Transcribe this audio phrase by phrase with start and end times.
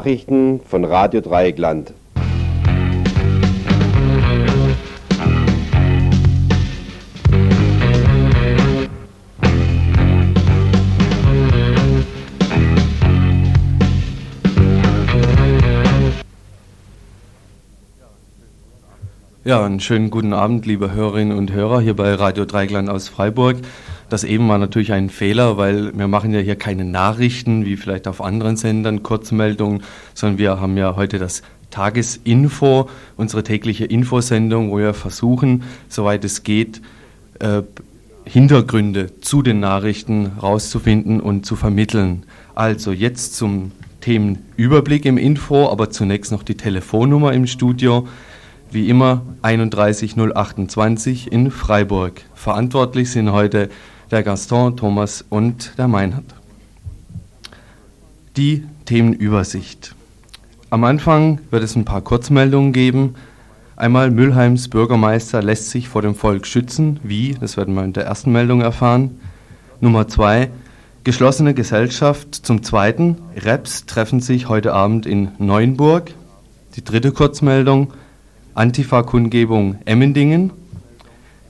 [0.00, 1.92] Nachrichten von Radio Dreieckland.
[19.44, 23.56] Ja, einen schönen guten Abend, liebe Hörerinnen und Hörer hier bei Radio Dreigland aus Freiburg.
[24.10, 28.08] Das eben war natürlich ein Fehler, weil wir machen ja hier keine Nachrichten, wie vielleicht
[28.08, 34.78] auf anderen Sendern, Kurzmeldungen, sondern wir haben ja heute das Tagesinfo, unsere tägliche Infosendung, wo
[34.78, 36.82] wir versuchen, soweit es geht,
[37.38, 37.62] äh,
[38.24, 42.24] Hintergründe zu den Nachrichten rauszufinden und zu vermitteln.
[42.56, 48.08] Also jetzt zum Themenüberblick im Info, aber zunächst noch die Telefonnummer im Studio
[48.72, 52.22] wie immer 31028 in Freiburg.
[52.34, 53.68] Verantwortlich sind heute
[54.10, 56.24] der Gaston, Thomas und der Meinhard.
[58.36, 59.94] Die Themenübersicht.
[60.68, 63.14] Am Anfang wird es ein paar Kurzmeldungen geben.
[63.76, 67.00] Einmal Mülheims Bürgermeister lässt sich vor dem Volk schützen.
[67.02, 67.36] Wie?
[67.40, 69.20] Das werden wir in der ersten Meldung erfahren.
[69.80, 70.50] Nummer zwei.
[71.02, 72.34] Geschlossene Gesellschaft.
[72.34, 73.16] Zum zweiten.
[73.36, 76.12] Reps treffen sich heute Abend in Neuenburg.
[76.76, 77.92] Die dritte Kurzmeldung.
[78.54, 80.52] Antifa-Kundgebung Emmendingen.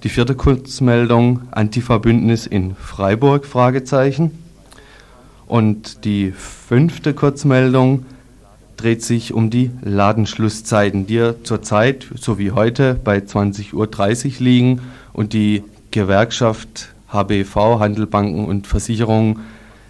[0.02, 3.44] Die vierte Kurzmeldung Antifa-Bündnis in Freiburg?
[3.44, 4.30] Fragezeichen.
[5.46, 8.06] Und die fünfte Kurzmeldung
[8.78, 14.80] dreht sich um die Ladenschlusszeiten, die zurzeit, so wie heute, bei 20.30 Uhr liegen
[15.12, 19.40] und die Gewerkschaft HBV, Handel, Banken und Versicherungen,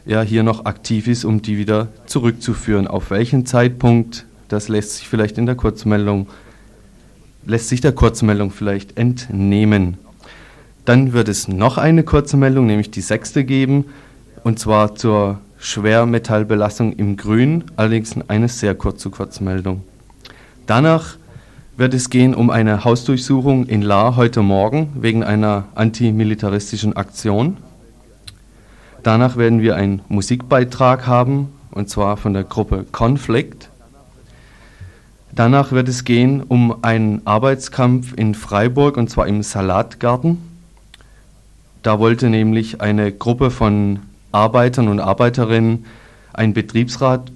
[0.06, 2.89] ja hier noch aktiv ist, um die wieder zurückzuführen.
[2.89, 6.27] Auf welchen Zeitpunkt, das lässt sich vielleicht in der Kurzmeldung
[7.45, 9.98] lässt sich der Kurzmeldung vielleicht entnehmen.
[10.90, 13.84] Dann wird es noch eine kurze Meldung, nämlich die sechste geben,
[14.42, 19.83] und zwar zur Schwermetallbelastung im Grün, allerdings eine sehr kurze Kurzmeldung.
[20.67, 21.17] Danach
[21.77, 27.58] wird es gehen um eine Hausdurchsuchung in La heute Morgen wegen einer antimilitaristischen Aktion.
[29.05, 33.70] Danach werden wir einen Musikbeitrag haben, und zwar von der Gruppe Conflict.
[35.30, 40.49] Danach wird es gehen um einen Arbeitskampf in Freiburg und zwar im Salatgarten.
[41.83, 44.01] Da wollte nämlich eine Gruppe von
[44.33, 45.86] Arbeitern und Arbeiterinnen
[46.33, 47.33] einen Betriebsrat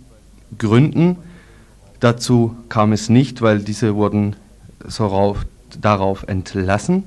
[0.59, 1.17] gründen.
[2.01, 4.37] Dazu kam es nicht, weil diese wurden
[4.87, 5.37] so
[5.81, 7.05] darauf entlassen.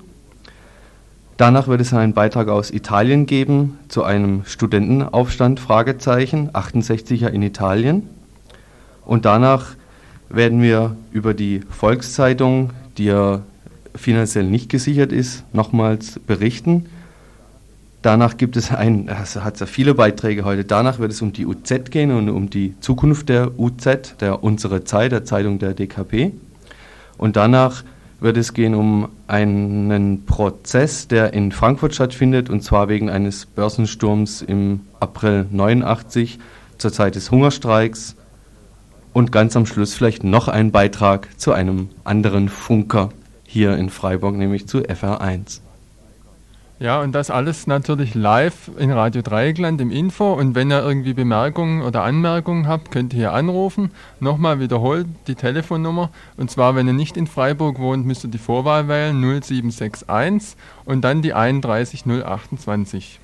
[1.38, 8.10] Danach wird es einen Beitrag aus Italien geben zu einem Studentenaufstand, Fragezeichen, 68er in Italien.
[9.06, 9.76] Und danach
[10.30, 13.42] werden wir über die Volkszeitung, die ja
[13.96, 16.88] finanziell nicht gesichert ist, nochmals berichten.
[18.08, 21.46] Danach gibt es ein, es hat ja viele Beiträge heute, danach wird es um die
[21.46, 26.32] UZ gehen und um die Zukunft der UZ, der Unsere Zeit, der Zeitung der DKP.
[27.18, 27.84] Und danach
[28.22, 34.42] wird es gehen um einen Prozess, der in Frankfurt stattfindet, und zwar wegen eines Börsensturms
[34.42, 36.40] im April 89
[36.78, 38.16] zur Zeit des Hungerstreiks
[39.12, 43.10] und ganz am Schluss vielleicht noch ein Beitrag zu einem anderen Funker
[43.44, 45.60] hier in Freiburg, nämlich zu FR1.
[46.80, 50.34] Ja, und das alles natürlich live in Radio Dreieckland im Info.
[50.34, 53.90] Und wenn ihr irgendwie Bemerkungen oder Anmerkungen habt, könnt ihr hier anrufen.
[54.20, 56.12] Nochmal wiederholt die Telefonnummer.
[56.38, 60.56] Und zwar, wenn ihr nicht in Freiburg wohnt, müsst ihr die Vorwahl wählen 0761
[60.86, 63.22] und dann die 31028.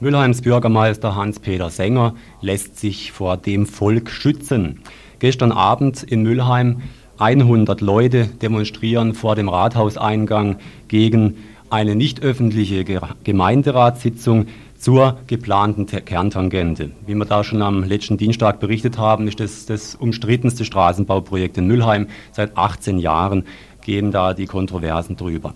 [0.00, 4.80] Mülheims Bürgermeister Hans-Peter Sänger lässt sich vor dem Volk schützen.
[5.18, 6.82] Gestern Abend in Mülheim
[7.18, 12.84] 100 Leute demonstrieren vor dem Rathauseingang gegen eine nicht öffentliche
[13.24, 14.46] Gemeinderatssitzung
[14.78, 16.92] zur geplanten Kerntangente.
[17.04, 21.66] Wie wir da schon am letzten Dienstag berichtet haben, ist das das umstrittenste Straßenbauprojekt in
[21.66, 22.06] Mülheim.
[22.30, 23.46] Seit 18 Jahren
[23.84, 25.54] gehen da die Kontroversen drüber.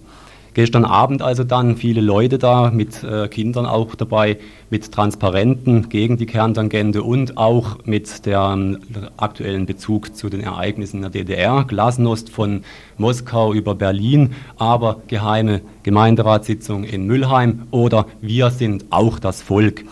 [0.54, 4.38] Gestern Abend also dann viele Leute da, mit äh, Kindern auch dabei,
[4.68, 8.78] mit Transparenten gegen die Kerntangente und auch mit dem
[9.16, 11.64] aktuellen Bezug zu den Ereignissen der DDR.
[11.64, 12.64] Glasnost von
[12.98, 19.84] Moskau über Berlin, aber geheime Gemeinderatssitzung in Mülheim oder wir sind auch das Volk.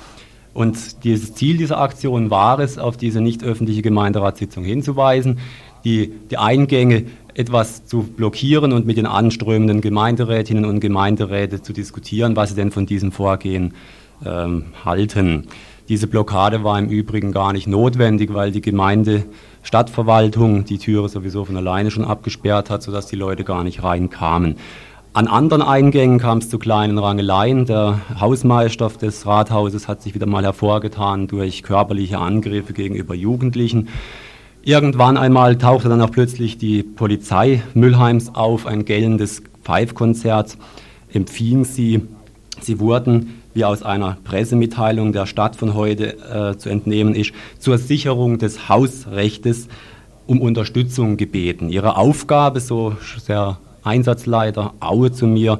[0.53, 5.39] Und dieses Ziel dieser Aktion war es, auf diese nicht öffentliche Gemeinderatssitzung hinzuweisen,
[5.85, 7.05] die, die Eingänge
[7.35, 12.71] etwas zu blockieren und mit den anströmenden Gemeinderätinnen und Gemeinderäten zu diskutieren, was sie denn
[12.71, 13.75] von diesem Vorgehen
[14.25, 15.47] ähm, halten.
[15.89, 19.25] Diese Blockade war im Übrigen gar nicht notwendig, weil die Gemeinde
[19.63, 24.57] Stadtverwaltung die Türe sowieso von alleine schon abgesperrt hat, sodass die Leute gar nicht reinkamen.
[25.13, 27.67] An anderen Eingängen kam es zu kleinen Rangeleien.
[27.67, 33.89] Der Hausmeister des Rathauses hat sich wieder mal hervorgetan durch körperliche Angriffe gegenüber Jugendlichen.
[34.63, 40.59] Irgendwann einmal tauchte dann auch plötzlich die Polizei Müllheims auf, ein gellendes Pfeifkonzert
[41.13, 42.03] empfing sie.
[42.61, 47.79] Sie wurden, wie aus einer Pressemitteilung der Stadt von heute äh, zu entnehmen ist, zur
[47.79, 49.69] Sicherung des Hausrechtes
[50.27, 51.71] um Unterstützung gebeten.
[51.71, 55.59] Ihre Aufgabe, so sehr Einsatzleiter Aue zu mir,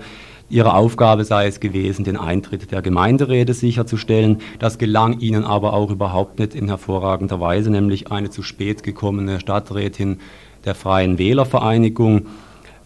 [0.51, 4.39] Ihre Aufgabe sei es gewesen, den Eintritt der Gemeinderäte sicherzustellen.
[4.59, 9.39] Das gelang ihnen aber auch überhaupt nicht in hervorragender Weise, nämlich eine zu spät gekommene
[9.39, 10.19] Stadträtin
[10.65, 12.27] der Freien Wählervereinigung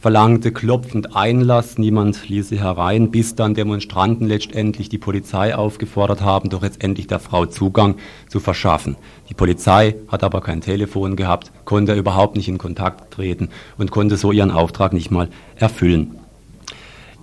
[0.05, 6.51] verlangte klopfend Einlass, niemand ließ sie herein, bis dann Demonstranten letztendlich die Polizei aufgefordert haben,
[6.51, 7.95] doch jetzt endlich der Frau Zugang
[8.29, 8.97] zu verschaffen.
[9.31, 14.19] Die Polizei hat aber kein Telefon gehabt, konnte überhaupt nicht in Kontakt treten und konnte
[14.19, 16.19] so ihren Auftrag nicht mal erfüllen.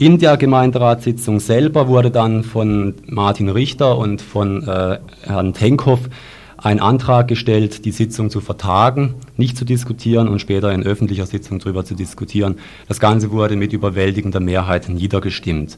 [0.01, 6.09] In der Gemeinderatssitzung selber wurde dann von Martin Richter und von äh, Herrn Tenkhoff
[6.57, 11.59] ein Antrag gestellt, die Sitzung zu vertagen, nicht zu diskutieren und später in öffentlicher Sitzung
[11.59, 12.55] darüber zu diskutieren.
[12.87, 15.77] Das Ganze wurde mit überwältigender Mehrheit niedergestimmt.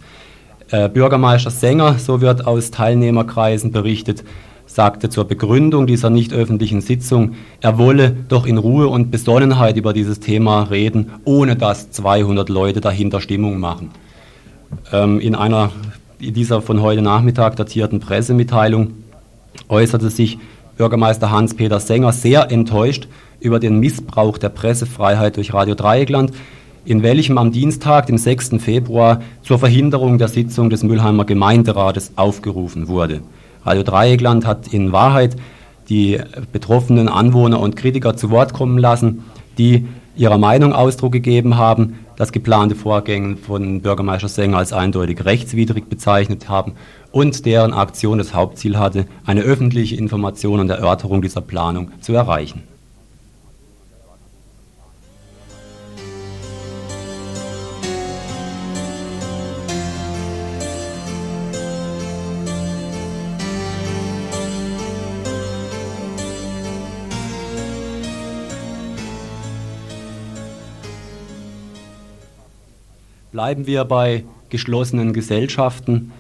[0.69, 4.23] Äh, Bürgermeister Sänger, so wird aus Teilnehmerkreisen berichtet,
[4.65, 9.91] sagte zur Begründung dieser nicht öffentlichen Sitzung, er wolle doch in Ruhe und Besonnenheit über
[9.91, 13.91] dieses Thema reden, ohne dass 200 Leute dahinter Stimmung machen.
[14.91, 15.71] Ähm, in einer
[16.19, 18.93] in dieser von heute Nachmittag datierten Pressemitteilung
[19.67, 20.37] äußerte sich
[20.77, 23.07] Bürgermeister Hans-Peter Sänger sehr enttäuscht
[23.39, 26.31] über den Missbrauch der Pressefreiheit durch Radio Dreieckland,
[26.85, 28.51] in welchem am Dienstag, dem 6.
[28.59, 33.21] Februar, zur Verhinderung der Sitzung des Mülheimer Gemeinderates aufgerufen wurde.
[33.65, 35.35] Radio Dreieckland hat in Wahrheit
[35.89, 36.19] die
[36.51, 39.23] betroffenen Anwohner und Kritiker zu Wort kommen lassen,
[39.57, 45.89] die ihrer Meinung Ausdruck gegeben haben, das geplante Vorgänge von Bürgermeister Sänger als eindeutig rechtswidrig
[45.89, 46.73] bezeichnet haben
[47.11, 52.63] und deren Aktion das Hauptziel hatte, eine öffentliche Information und Erörterung dieser Planung zu erreichen.
[73.33, 76.11] Bleiben wir bei geschlossenen Gesellschaften.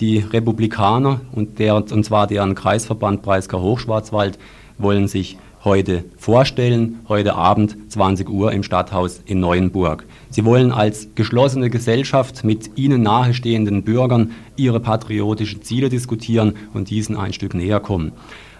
[0.00, 4.38] Die Republikaner und, der, und zwar deren Kreisverband Breisgau Hochschwarzwald
[4.76, 10.04] wollen sich heute vorstellen, heute Abend 20 Uhr im Stadthaus in Neuenburg.
[10.28, 17.16] Sie wollen als geschlossene Gesellschaft mit ihnen nahestehenden Bürgern ihre patriotischen Ziele diskutieren und diesen
[17.16, 18.12] ein Stück näher kommen.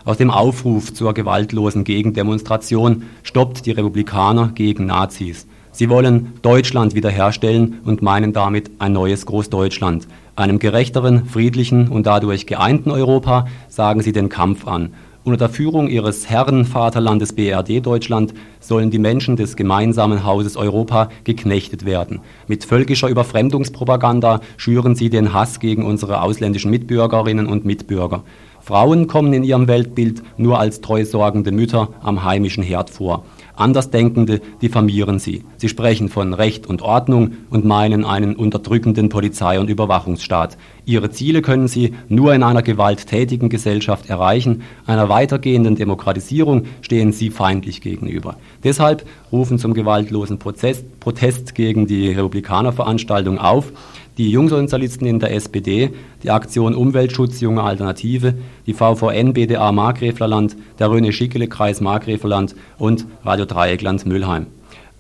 [0.06, 5.46] Aus dem Aufruf zur gewaltlosen Gegendemonstration stoppt die Republikaner gegen Nazis.
[5.78, 10.08] Sie wollen Deutschland wiederherstellen und meinen damit ein neues Großdeutschland.
[10.34, 14.92] Einem gerechteren, friedlichen und dadurch geeinten Europa sagen sie den Kampf an.
[15.22, 21.84] Unter der Führung ihres Herrenvaterlandes BRD Deutschland sollen die Menschen des gemeinsamen Hauses Europa geknechtet
[21.84, 22.22] werden.
[22.48, 28.24] Mit völkischer Überfremdungspropaganda schüren sie den Hass gegen unsere ausländischen Mitbürgerinnen und Mitbürger.
[28.60, 33.22] Frauen kommen in ihrem Weltbild nur als treusorgende Mütter am heimischen Herd vor.
[33.58, 35.44] Andersdenkende diffamieren sie.
[35.56, 40.56] Sie sprechen von Recht und Ordnung und meinen einen unterdrückenden Polizei- und Überwachungsstaat.
[40.84, 44.62] Ihre Ziele können sie nur in einer gewalttätigen Gesellschaft erreichen.
[44.86, 48.36] Einer weitergehenden Demokratisierung stehen sie feindlich gegenüber.
[48.64, 53.72] Deshalb rufen zum gewaltlosen Prozess, Protest gegen die Republikanerveranstaltung auf
[54.18, 55.90] die Jungsozialisten in der SPD,
[56.24, 58.34] die Aktion Umweltschutz Junge Alternative,
[58.66, 64.48] die VVN BDA Markgräflerland, der Röne-Schickele-Kreis Markgräflerland und Radio Dreieckland Müllheim.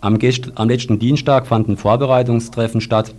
[0.00, 0.18] Am,
[0.54, 3.12] am letzten Dienstag fanden Vorbereitungstreffen statt.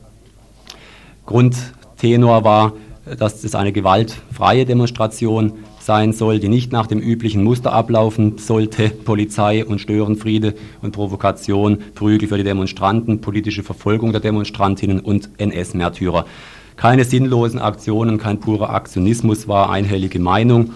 [1.25, 2.73] Grundtenor war,
[3.17, 5.53] dass es eine gewaltfreie Demonstration
[5.89, 8.89] sein soll, die nicht nach dem üblichen Muster ablaufen sollte.
[8.89, 10.53] Polizei und Störenfriede
[10.83, 16.27] und Provokation, Prügel für die Demonstranten, politische Verfolgung der Demonstrantinnen und NS-Märtyrer.
[16.75, 20.73] Keine sinnlosen Aktionen, kein purer Aktionismus war einhellige Meinung,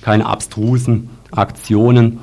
[0.00, 2.20] keine abstrusen Aktionen.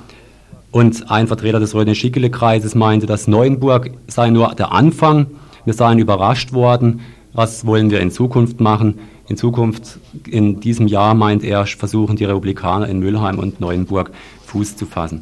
[0.71, 5.25] Und ein Vertreter des Röne-Schickele-Kreises meinte, dass Neuenburg sei nur der Anfang.
[5.65, 7.01] Wir seien überrascht worden.
[7.33, 8.99] Was wollen wir in Zukunft machen?
[9.29, 14.11] In Zukunft, in diesem Jahr, meint er, versuchen die Republikaner in Mülheim und Neuenburg
[14.47, 15.21] Fuß zu fassen.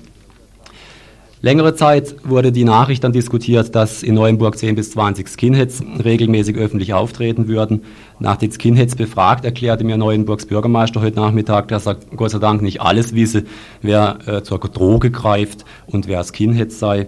[1.42, 6.56] Längere Zeit wurde die Nachricht dann diskutiert, dass in Neuenburg 10 bis 20 Skinheads regelmäßig
[6.56, 7.84] öffentlich auftreten würden.
[8.20, 12.64] Nach den Skinheads befragt, erklärte mir Neuenburgs Bürgermeister heute Nachmittag, dass er Gott sei Dank
[12.64, 13.44] nicht alles wisse,
[13.82, 17.08] wer äh, zur Droge greift und wer Skinhead sei.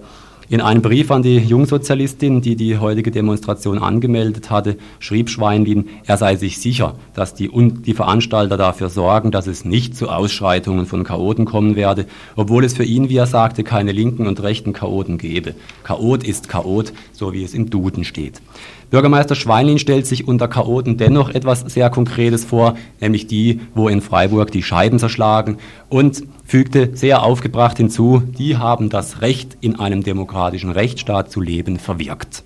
[0.51, 6.17] In einem Brief an die Jungsozialistin, die die heutige Demonstration angemeldet hatte, schrieb Schweinlin, er
[6.17, 11.03] sei sich sicher, dass die, die Veranstalter dafür sorgen, dass es nicht zu Ausschreitungen von
[11.03, 15.19] Chaoten kommen werde, obwohl es für ihn, wie er sagte, keine linken und rechten Chaoten
[15.19, 15.53] gebe.
[15.83, 18.41] Chaot ist Chaot, so wie es im Duden steht.
[18.89, 24.01] Bürgermeister Schweinlin stellt sich unter Chaoten dennoch etwas sehr Konkretes vor, nämlich die, wo in
[24.01, 25.57] Freiburg die Scheiben zerschlagen
[25.89, 31.77] und fügte sehr aufgebracht hinzu, die haben das Recht, in einem demokratischen Rechtsstaat zu leben,
[31.77, 32.43] verwirkt.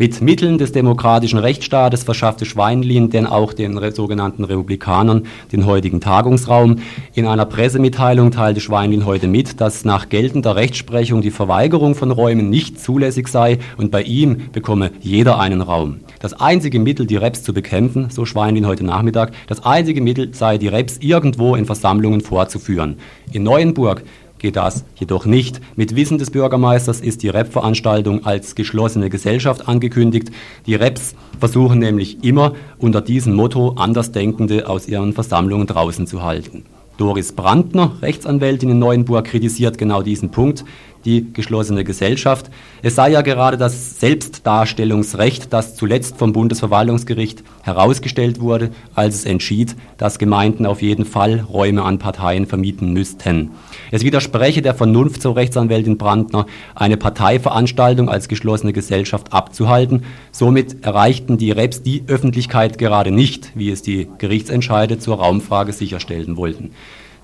[0.00, 6.76] Mit Mitteln des demokratischen Rechtsstaates verschaffte Schweinlin denn auch den sogenannten Republikanern den heutigen Tagungsraum.
[7.12, 12.48] In einer Pressemitteilung teilte Schweinlin heute mit, dass nach geltender Rechtsprechung die Verweigerung von Räumen
[12.48, 16.00] nicht zulässig sei und bei ihm bekomme jeder einen Raum.
[16.18, 20.56] Das einzige Mittel, die Reps zu bekämpfen, so Schweinlin heute Nachmittag, das einzige Mittel sei,
[20.56, 22.96] die Reps irgendwo in Versammlungen vorzuführen.
[23.32, 24.02] In Neuenburg
[24.40, 25.60] geht das jedoch nicht.
[25.76, 30.30] Mit Wissen des Bürgermeisters ist die REP-Veranstaltung als geschlossene Gesellschaft angekündigt.
[30.66, 36.64] Die REPs versuchen nämlich immer unter diesem Motto Andersdenkende aus ihren Versammlungen draußen zu halten.
[36.96, 40.64] Doris Brandner, Rechtsanwältin in Neuenburg, kritisiert genau diesen Punkt
[41.04, 42.50] die geschlossene Gesellschaft.
[42.82, 49.76] Es sei ja gerade das Selbstdarstellungsrecht, das zuletzt vom Bundesverwaltungsgericht herausgestellt wurde, als es entschied,
[49.98, 53.50] dass Gemeinden auf jeden Fall Räume an Parteien vermieten müssten.
[53.90, 60.04] Es widerspreche der Vernunft, so Rechtsanwältin Brandner, eine Parteiveranstaltung als geschlossene Gesellschaft abzuhalten.
[60.32, 66.36] Somit erreichten die Reps die Öffentlichkeit gerade nicht, wie es die Gerichtsentscheide zur Raumfrage sicherstellen
[66.36, 66.70] wollten.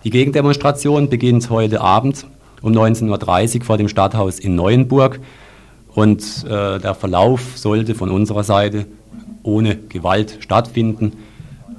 [0.04, 2.26] Die Gegendemonstration beginnt heute Abend
[2.66, 5.20] um 19.30 Uhr vor dem Stadthaus in Neuenburg.
[5.94, 8.86] Und äh, der Verlauf sollte von unserer Seite
[9.44, 11.12] ohne Gewalt stattfinden.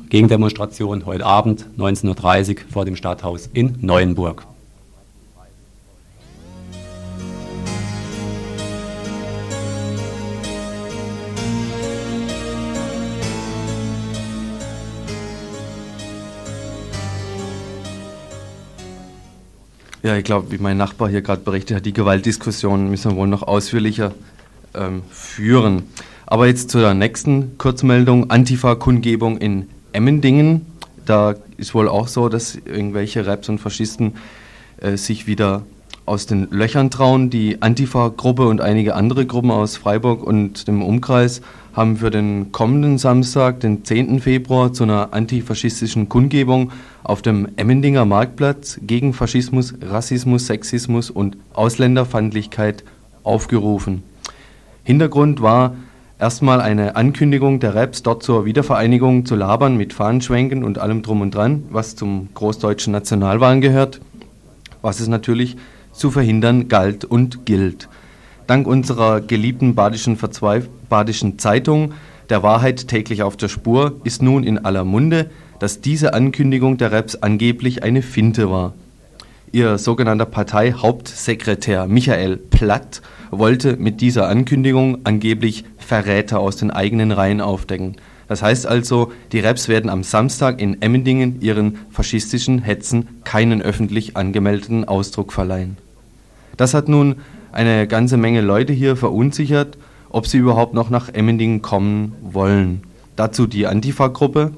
[0.10, 4.48] Gegendemonstration heute Abend 19.30 Uhr vor dem Stadthaus in Neuenburg.
[20.04, 23.28] Ja, ich glaube, wie mein Nachbar hier gerade berichtet hat, die Gewaltdiskussion müssen wir wohl
[23.28, 24.14] noch ausführlicher
[24.76, 25.84] ähm, führen.
[26.28, 30.68] Aber jetzt zu der nächsten Kurzmeldung, Antifa-Kundgebung in Emmendingen.
[31.06, 34.14] Da ist wohl auch so, dass irgendwelche Raps und Faschisten
[34.82, 35.64] äh, sich wieder
[36.06, 37.32] aus den Löchern trauen.
[37.32, 41.42] Die Antifa-Gruppe und einige andere Gruppen aus Freiburg und dem Umkreis
[41.78, 44.20] haben für den kommenden Samstag, den 10.
[44.20, 46.72] Februar, zu einer antifaschistischen Kundgebung
[47.04, 52.84] auf dem Emmendinger Marktplatz gegen Faschismus, Rassismus, Sexismus und Ausländerfeindlichkeit
[53.24, 54.02] aufgerufen.
[54.84, 55.76] Hintergrund war
[56.18, 61.22] erstmal eine Ankündigung der Raps, dort zur Wiedervereinigung zu labern mit Fahnenschwenken und allem drum
[61.22, 64.02] und dran, was zum großdeutschen Nationalwahn gehört,
[64.82, 65.58] was es natürlich
[65.94, 67.88] zu verhindern galt und gilt.
[68.48, 71.94] Dank unserer geliebten badischen, Verzweif badischen Zeitung
[72.30, 75.30] Der Wahrheit täglich auf der Spur ist nun in aller Munde,
[75.60, 78.74] dass diese Ankündigung der Reps angeblich eine Finte war.
[79.52, 83.02] Ihr sogenannter Parteihauptsekretär Michael Platt
[83.32, 87.96] wollte mit dieser Ankündigung angeblich Verräter aus den eigenen Reihen aufdecken.
[88.28, 94.18] Das heißt also, die Reps werden am Samstag in Emmendingen ihren faschistischen Hetzen keinen öffentlich
[94.18, 95.78] angemeldeten Ausdruck verleihen.
[96.58, 97.16] Das hat nun
[97.54, 99.78] eine ganze Menge Leute hier verunsichert,
[100.10, 102.84] ob sie überhaupt noch nach Emmendingen kommen wollen.
[103.16, 104.52] Dazu die Antifa-Gruppe.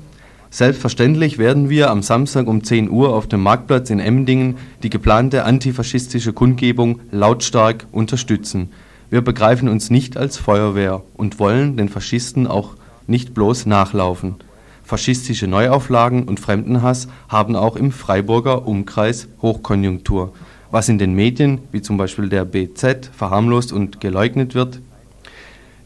[0.49, 5.43] Selbstverständlich werden wir am Samstag um 10 Uhr auf dem Marktplatz in Emmendingen die geplante
[5.43, 8.69] antifaschistische Kundgebung lautstark unterstützen.
[9.09, 12.75] Wir begreifen uns nicht als Feuerwehr und wollen den Faschisten auch
[13.07, 14.35] nicht bloß nachlaufen.
[14.83, 20.33] Faschistische Neuauflagen und Fremdenhass haben auch im Freiburger Umkreis Hochkonjunktur
[20.71, 24.81] was in den Medien, wie zum Beispiel der BZ, verharmlost und geleugnet wird.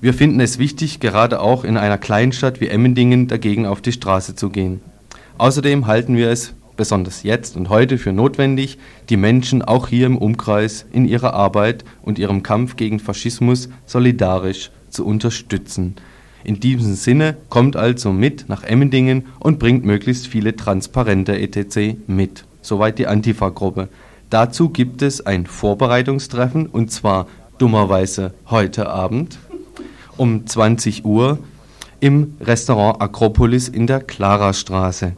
[0.03, 4.35] Wir finden es wichtig, gerade auch in einer Kleinstadt wie Emmendingen dagegen auf die Straße
[4.35, 4.81] zu gehen.
[5.37, 10.17] Außerdem halten wir es, besonders jetzt und heute, für notwendig, die Menschen auch hier im
[10.17, 15.95] Umkreis in ihrer Arbeit und ihrem Kampf gegen Faschismus solidarisch zu unterstützen.
[16.43, 21.95] In diesem Sinne kommt also mit nach Emmendingen und bringt möglichst viele Transparente etc.
[22.07, 22.43] mit.
[22.61, 23.87] Soweit die Antifa-Gruppe.
[24.29, 29.37] Dazu gibt es ein Vorbereitungstreffen und zwar dummerweise heute Abend
[30.23, 31.37] um 20 Uhr
[31.99, 35.11] im Restaurant Akropolis in der Klarastraße.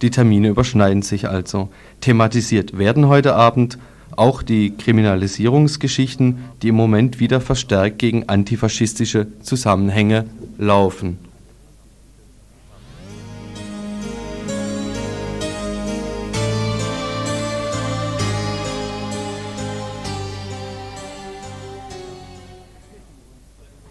[0.00, 1.70] Die Termine überschneiden sich also.
[2.00, 3.78] Thematisiert werden heute Abend
[4.14, 10.26] auch die Kriminalisierungsgeschichten, die im Moment wieder verstärkt gegen antifaschistische Zusammenhänge
[10.56, 11.18] laufen.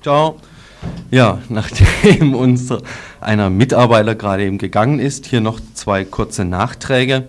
[0.02, 0.38] Ciao.
[1.12, 2.82] Ja, nachdem unser
[3.20, 7.28] einer Mitarbeiter gerade eben gegangen ist, hier noch zwei kurze Nachträge.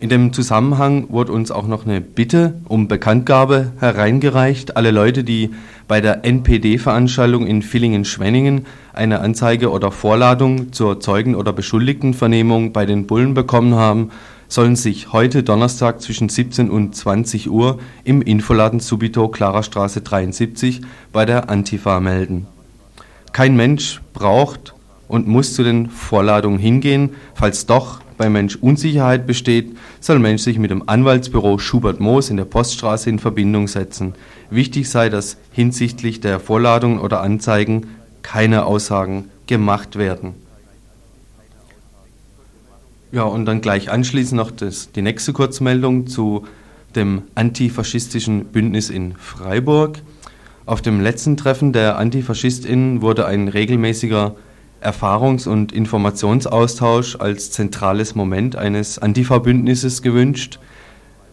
[0.00, 4.76] In dem Zusammenhang wurde uns auch noch eine Bitte um Bekanntgabe hereingereicht.
[4.76, 5.50] Alle Leute, die
[5.86, 13.06] bei der NPD-Veranstaltung in Villingen-Schwenningen eine Anzeige oder Vorladung zur Zeugen- oder Beschuldigtenvernehmung bei den
[13.06, 14.10] Bullen bekommen haben,
[14.52, 20.82] sollen sich heute Donnerstag zwischen 17 und 20 Uhr im Infoladen Subito Clara Straße 73
[21.10, 22.46] bei der Antifa melden.
[23.32, 24.74] Kein Mensch braucht
[25.08, 27.14] und muss zu den Vorladungen hingehen.
[27.34, 32.36] Falls doch bei Mensch Unsicherheit besteht, soll Mensch sich mit dem Anwaltsbüro Schubert Moos in
[32.36, 34.12] der Poststraße in Verbindung setzen.
[34.50, 37.86] Wichtig sei, dass hinsichtlich der Vorladungen oder Anzeigen
[38.20, 40.34] keine Aussagen gemacht werden.
[43.12, 46.46] Ja, und dann gleich anschließend noch das, die nächste Kurzmeldung zu
[46.96, 49.98] dem antifaschistischen Bündnis in Freiburg.
[50.64, 54.34] Auf dem letzten Treffen der AntifaschistInnen wurde ein regelmäßiger
[54.80, 60.58] Erfahrungs- und Informationsaustausch als zentrales Moment eines Antifa-Bündnisses gewünscht.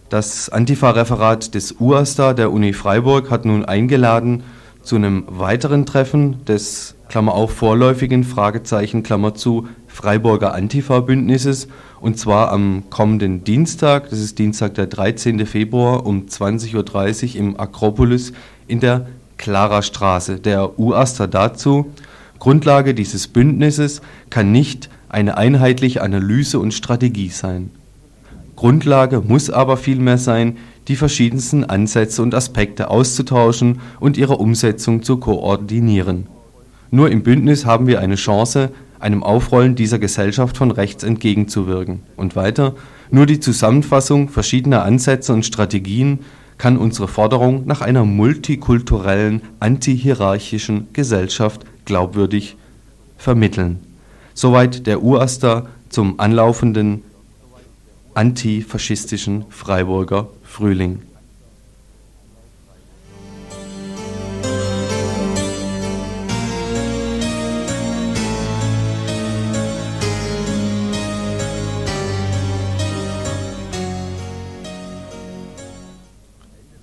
[0.10, 4.44] Das Antifa-Referat des UASTA der Uni Freiburg hat nun eingeladen
[4.82, 9.68] zu einem weiteren Treffen des Klammer auf vorläufigen Fragezeichen Klammer zu
[10.00, 11.68] Freiburger Antifa-Bündnisses
[12.00, 15.46] und zwar am kommenden Dienstag, das ist Dienstag der 13.
[15.46, 18.32] Februar um 20.30 Uhr im Akropolis
[18.70, 20.40] in der Clara Straße.
[20.40, 21.88] Der UASTA dazu
[22.40, 27.70] Grundlage dieses Bündnisses kann nicht eine einheitliche Analyse und Strategie sein.
[28.56, 30.56] Grundlage muss aber vielmehr sein,
[30.88, 36.28] die verschiedensten Ansätze und Aspekte auszutauschen und ihre Umsetzung zu koordinieren.
[36.90, 42.02] Nur im Bündnis haben wir eine Chance, einem Aufrollen dieser Gesellschaft von rechts entgegenzuwirken.
[42.16, 42.76] Und weiter,
[43.12, 46.20] nur die Zusammenfassung verschiedener Ansätze und Strategien
[46.58, 52.58] kann unsere Forderung nach einer multikulturellen, antihierarchischen Gesellschaft glaubwürdig
[53.18, 53.80] vermitteln.
[54.34, 57.04] Soweit der UASTA zum anlaufenden
[58.14, 61.02] antifaschistischen Freiburger Frühling.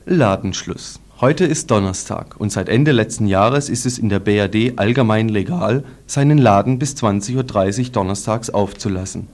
[0.09, 5.29] Ladenschluss Heute ist Donnerstag und seit Ende letzten Jahres ist es in der BRD allgemein
[5.29, 9.27] legal, seinen Laden bis 20.30 Uhr donnerstags aufzulassen.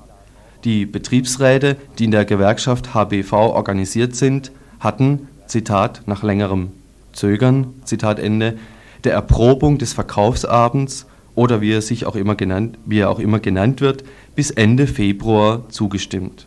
[0.65, 6.71] Die Betriebsräte, die in der Gewerkschaft HBV organisiert sind, hatten, Zitat, nach längerem
[7.13, 8.57] Zögern, Zitat Ende,
[9.05, 11.05] der Erprobung des Verkaufsabends
[11.35, 14.05] oder wie er sich auch immer genannt, wie er auch immer genannt wird,
[14.35, 16.47] bis Ende Februar zugestimmt.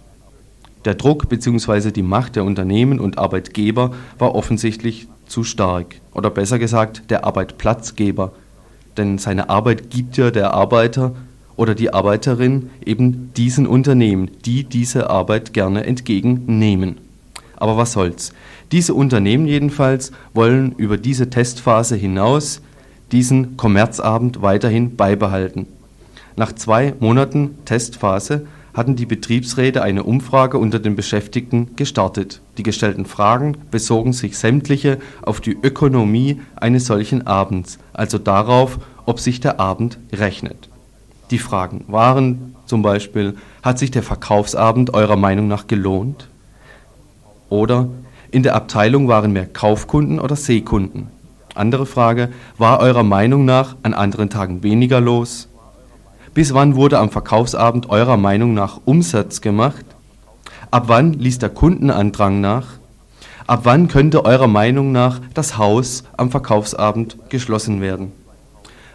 [0.86, 1.91] Der Druck bzw.
[1.91, 5.95] die Macht der Unternehmen und Arbeitgeber war offensichtlich zu stark.
[6.13, 8.32] Oder besser gesagt, der Arbeitplatzgeber.
[8.95, 11.15] Denn seine Arbeit gibt ja der Arbeiter
[11.56, 16.98] oder die Arbeiterin eben diesen Unternehmen, die diese Arbeit gerne entgegennehmen.
[17.58, 18.34] Aber was soll's?
[18.71, 22.62] Diese Unternehmen jedenfalls wollen über diese Testphase hinaus
[23.12, 25.67] diesen Kommerzabend weiterhin beibehalten.
[26.36, 28.45] Nach zwei Monaten Testphase
[28.76, 32.42] hatten die Betriebsräte eine Umfrage unter den Beschäftigten gestartet.
[32.58, 39.20] Die gestellten Fragen bezogen sich sämtliche auf die Ökonomie eines solchen Abends, also darauf, ob
[39.20, 40.70] sich der Abend rechnet.
[41.32, 46.28] Die Fragen waren zum Beispiel, hat sich der Verkaufsabend eurer Meinung nach gelohnt?
[47.50, 47.88] Oder
[48.32, 51.08] in der Abteilung waren mehr Kaufkunden oder Sehkunden?
[51.54, 55.48] Andere Frage, war eurer Meinung nach an anderen Tagen weniger los?
[56.36, 59.86] Bis wann wurde am Verkaufsabend eurer Meinung nach Umsatz gemacht?
[60.69, 62.67] Ab wann ließ der Kundenandrang nach?
[63.48, 68.12] Ab wann könnte eurer Meinung nach das Haus am Verkaufsabend geschlossen werden?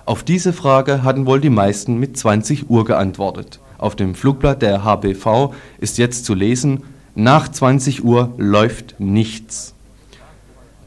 [0.05, 3.59] Auf diese Frage hatten wohl die meisten mit 20 Uhr geantwortet.
[3.79, 6.83] Auf dem Flugblatt der HBV ist jetzt zu lesen,
[7.15, 9.73] nach 20 Uhr läuft nichts.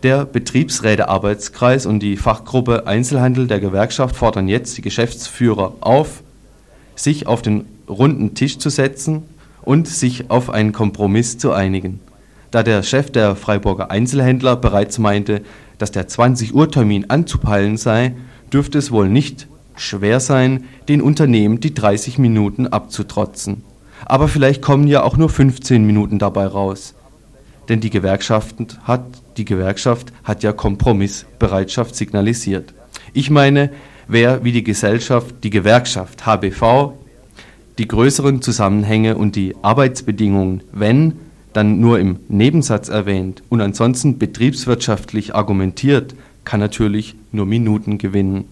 [0.04, 6.22] Der Betriebsrätearbeitskreis und die Fachgruppe Einzelhandel der Gewerkschaft fordern jetzt die Geschäftsführer auf,
[6.96, 9.24] sich auf den runden Tisch zu setzen
[9.62, 12.00] und sich auf einen Kompromiss zu einigen.
[12.52, 15.42] Da der Chef der Freiburger Einzelhändler bereits meinte,
[15.78, 18.16] dass der 20-Uhr-Termin anzupeilen sei,
[18.52, 23.64] dürfte es wohl nicht schwer sein, den Unternehmen die 30 Minuten abzutrotzen.
[24.06, 26.94] Aber vielleicht kommen ja auch nur 15 Minuten dabei raus.
[27.70, 29.06] denn die Gewerkschaft hat,
[29.38, 32.74] die Gewerkschaft hat ja Kompromissbereitschaft signalisiert.
[33.14, 33.70] Ich meine,
[34.08, 36.94] wer wie die Gesellschaft, die Gewerkschaft HBV
[37.78, 41.13] die größeren Zusammenhänge und die Arbeitsbedingungen, wenn,
[41.54, 48.46] dann nur im Nebensatz erwähnt und ansonsten betriebswirtschaftlich argumentiert, kann natürlich nur Minuten gewinnen.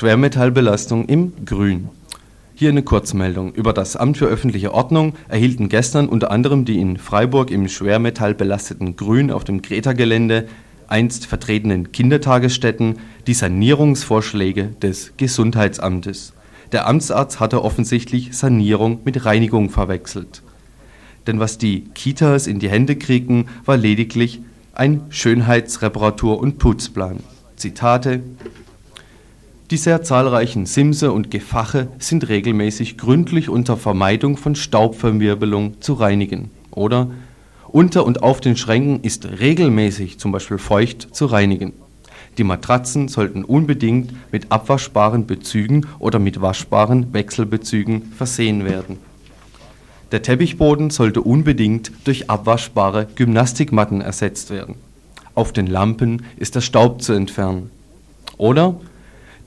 [0.00, 1.90] Schwermetallbelastung im Grün.
[2.54, 3.52] Hier eine Kurzmeldung.
[3.52, 8.96] Über das Amt für öffentliche Ordnung erhielten gestern unter anderem die in Freiburg im schwermetallbelasteten
[8.96, 10.48] Grün auf dem Greta-Gelände
[10.88, 16.32] einst vertretenen Kindertagesstätten die Sanierungsvorschläge des Gesundheitsamtes.
[16.72, 20.40] Der Amtsarzt hatte offensichtlich Sanierung mit Reinigung verwechselt.
[21.26, 24.40] Denn was die Kitas in die Hände kriegten, war lediglich
[24.72, 27.18] ein Schönheitsreparatur- und Putzplan.
[27.56, 28.22] Zitate
[29.70, 36.50] die sehr zahlreichen Simse und Gefache sind regelmäßig gründlich unter Vermeidung von Staubverwirbelung zu reinigen.
[36.72, 37.10] Oder
[37.68, 41.72] unter und auf den Schränken ist regelmäßig zum Beispiel feucht zu reinigen.
[42.36, 48.98] Die Matratzen sollten unbedingt mit abwaschbaren Bezügen oder mit waschbaren Wechselbezügen versehen werden.
[50.10, 54.74] Der Teppichboden sollte unbedingt durch abwaschbare Gymnastikmatten ersetzt werden.
[55.36, 57.70] Auf den Lampen ist der Staub zu entfernen.
[58.36, 58.80] Oder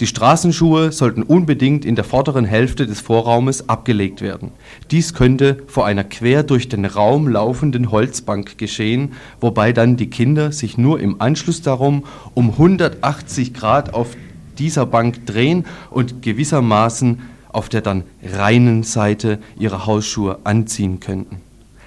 [0.04, 4.52] die Straßenschuhe sollten unbedingt in der vorderen Hälfte des Vorraumes abgelegt werden.
[4.92, 10.52] Dies könnte vor einer quer durch den Raum laufenden Holzbank geschehen, wobei dann die Kinder
[10.52, 14.18] sich nur im Anschluss darum um 180 Grad auf
[14.58, 21.38] dieser Bank drehen und gewissermaßen auf der dann reinen Seite ihre Hausschuhe anziehen könnten.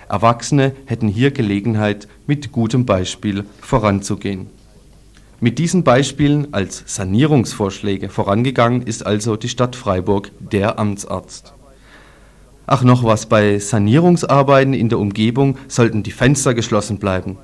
[0.08, 4.55] Erwachsene hätten hier Gelegenheit, mit gutem Beispiel voranzugehen.
[5.38, 11.52] Mit diesen Beispielen als Sanierungsvorschläge vorangegangen ist also die Stadt Freiburg, der Amtsarzt.
[12.66, 17.36] Ach noch was, bei Sanierungsarbeiten in der Umgebung sollten die Fenster geschlossen bleiben.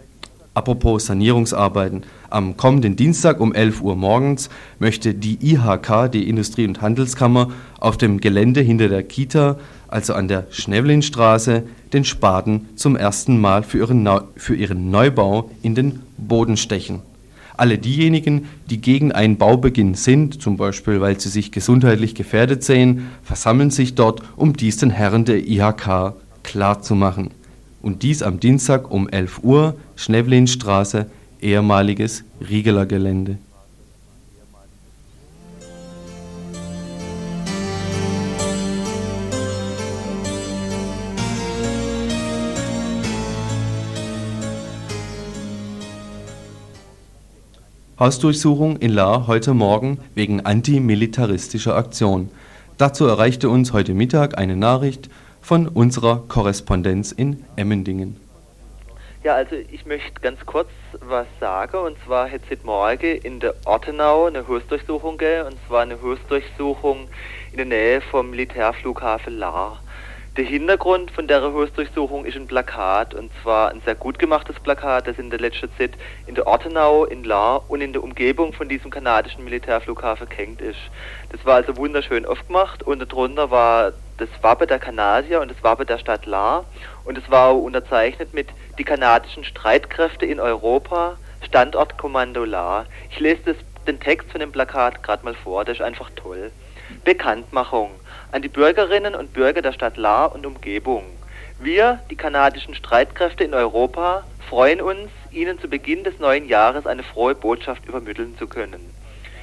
[0.54, 2.04] Apropos Sanierungsarbeiten.
[2.30, 7.98] Am kommenden Dienstag um 11 Uhr morgens möchte die IHK, die Industrie- und Handelskammer, auf
[7.98, 13.78] dem Gelände hinter der Kita, also an der Schnevlinstraße, den Spaten zum ersten Mal für
[13.78, 17.02] ihren, für ihren Neubau in den Boden stechen.
[17.56, 23.08] Alle diejenigen, die gegen einen Baubeginn sind, zum Beispiel weil sie sich gesundheitlich gefährdet sehen,
[23.22, 27.30] versammeln sich dort, um dies den Herren der IHK klarzumachen.
[27.82, 31.06] Und dies am Dienstag um 11 Uhr, Schnevlinstraße,
[31.40, 33.38] ehemaliges Riegeler Gelände.
[48.02, 52.30] Hausdurchsuchung in Lahr heute Morgen wegen antimilitaristischer Aktion.
[52.76, 55.08] Dazu erreichte uns heute Mittag eine Nachricht
[55.40, 58.18] von unserer Korrespondenz in Emmendingen.
[59.22, 61.76] Ja, also ich möchte ganz kurz was sagen.
[61.76, 65.46] Und zwar hat es Morgen in der Ortenau eine Hausdurchsuchung gegeben.
[65.46, 67.06] Und zwar eine Hausdurchsuchung
[67.52, 69.80] in der Nähe vom Militärflughafen Lahr.
[70.38, 75.06] Der Hintergrund von der Hausdurchsuchung ist ein Plakat, und zwar ein sehr gut gemachtes Plakat,
[75.06, 75.90] das in der letzten Zeit
[76.26, 80.78] in der Ortenau, in Lahr und in der Umgebung von diesem kanadischen Militärflughafen gehängt ist.
[81.32, 85.84] Das war also wunderschön aufgemacht und darunter war das Wappe der Kanadier und das Wappe
[85.84, 86.64] der Stadt Lahr
[87.04, 92.86] und es war unterzeichnet mit die kanadischen Streitkräfte in Europa, Standortkommando Lahr.
[93.10, 96.50] Ich lese das, den Text von dem Plakat gerade mal vor, das ist einfach toll.
[97.04, 97.90] Bekanntmachung
[98.32, 101.04] an die Bürgerinnen und Bürger der Stadt Lahr und Umgebung.
[101.58, 107.02] Wir, die kanadischen Streitkräfte in Europa, freuen uns, Ihnen zu Beginn des neuen Jahres eine
[107.02, 108.80] frohe Botschaft übermitteln zu können.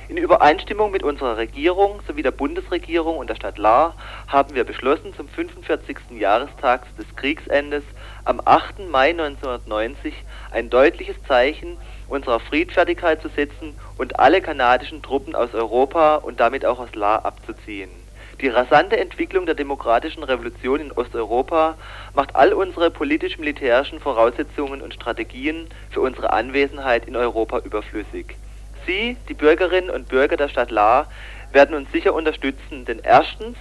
[0.08, 3.95] In Übereinstimmung mit unserer Regierung sowie der Bundesregierung und der Stadt Lahr
[4.28, 5.97] haben wir beschlossen, zum 45.
[6.17, 7.84] Jahrestag des Kriegsendes
[8.25, 8.89] am 8.
[8.89, 10.15] Mai 1990
[10.49, 16.65] ein deutliches Zeichen unserer Friedfertigkeit zu setzen und alle kanadischen Truppen aus Europa und damit
[16.65, 17.99] auch aus Lahr abzuziehen.
[18.41, 21.75] Die rasante Entwicklung der demokratischen Revolution in Osteuropa
[22.13, 28.38] macht all unsere politisch-militärischen Voraussetzungen und Strategien für unsere Anwesenheit in Europa überflüssig.
[28.86, 31.08] Sie, die Bürgerinnen und Bürger der Stadt Lahr,
[31.52, 33.58] werden uns sicher unterstützen, denn erstens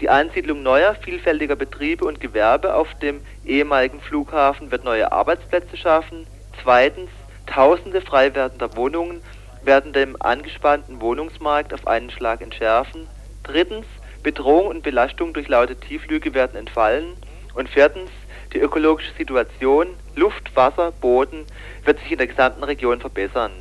[0.00, 6.26] die Ansiedlung neuer, vielfältiger Betriebe und Gewerbe auf dem ehemaligen Flughafen wird neue Arbeitsplätze schaffen.
[6.62, 7.10] Zweitens,
[7.46, 9.22] tausende frei werdender Wohnungen
[9.62, 13.06] werden dem angespannten Wohnungsmarkt auf einen Schlag entschärfen.
[13.42, 13.86] Drittens,
[14.22, 17.14] Bedrohung und Belastung durch laute Tieflüge werden entfallen.
[17.54, 18.10] Und viertens,
[18.52, 21.44] die ökologische Situation, Luft, Wasser, Boden,
[21.84, 23.52] wird sich in der gesamten Region verbessern.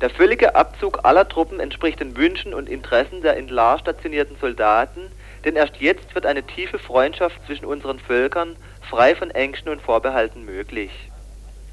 [0.00, 5.02] Der völlige Abzug aller Truppen entspricht den Wünschen und Interessen der in Lahr stationierten Soldaten,
[5.44, 8.56] denn erst jetzt wird eine tiefe Freundschaft zwischen unseren Völkern,
[8.88, 10.90] frei von Ängsten und Vorbehalten möglich.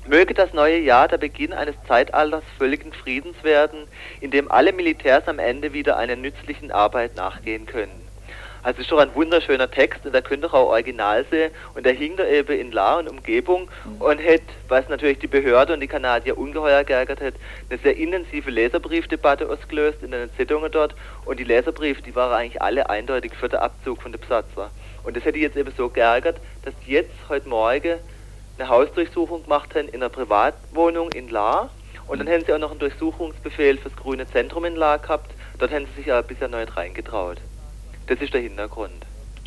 [0.07, 3.87] Möge das neue Jahr der Beginn eines Zeitalters völligen Friedens werden,
[4.21, 8.08] in dem alle Militärs am Ende wieder einer nützlichen Arbeit nachgehen können.
[8.61, 11.93] Also ist doch ein wunderschöner Text und da könnt ihr auch Original sehen und der
[11.93, 13.69] hing da eben in La und Umgebung
[13.99, 17.35] und hätte, was natürlich die Behörde und die Kanadier ungeheuer geärgert hat,
[17.69, 20.93] eine sehr intensive Leserbriefdebatte ausgelöst in den Zeitungen dort
[21.25, 24.71] und die Leserbriefe, die waren eigentlich alle eindeutig für den Abzug von den Besatzer.
[25.03, 27.97] Und das hätte ich jetzt eben so geärgert, dass die jetzt heute Morgen
[28.57, 31.69] eine Hausdurchsuchung gemacht haben in einer Privatwohnung in La
[32.07, 35.71] und dann hätten sie auch noch einen Durchsuchungsbefehl fürs grüne Zentrum in La gehabt, dort
[35.71, 37.37] hätten sie sich ja bisher neu reingetraut.
[38.09, 38.91] Das ist der Hintergrund.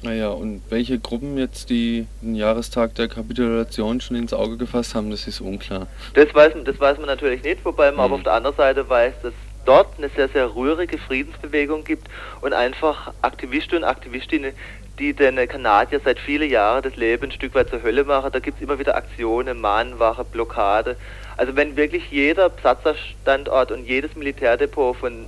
[0.02, 5.10] Naja, und welche Gruppen jetzt die den Jahrestag der Kapitulation schon ins Auge gefasst haben,
[5.10, 5.86] das ist unklar.
[6.14, 8.00] Das weiß, das weiß man natürlich nicht, wobei man Mhm.
[8.00, 9.32] aber auf der anderen Seite weiß, dass
[9.64, 12.08] dort eine sehr, sehr rührige Friedensbewegung gibt
[12.40, 14.52] und einfach Aktivisten und Aktivistinnen,
[14.98, 18.30] die den Kanadier seit vielen Jahren das Leben ein Stück weit zur Hölle machen.
[18.32, 20.96] Da gibt es immer wieder Aktionen, Mahnwache, Blockade.
[21.36, 25.26] Also wenn wirklich jeder Besatzerstandort und jedes Militärdepot, von,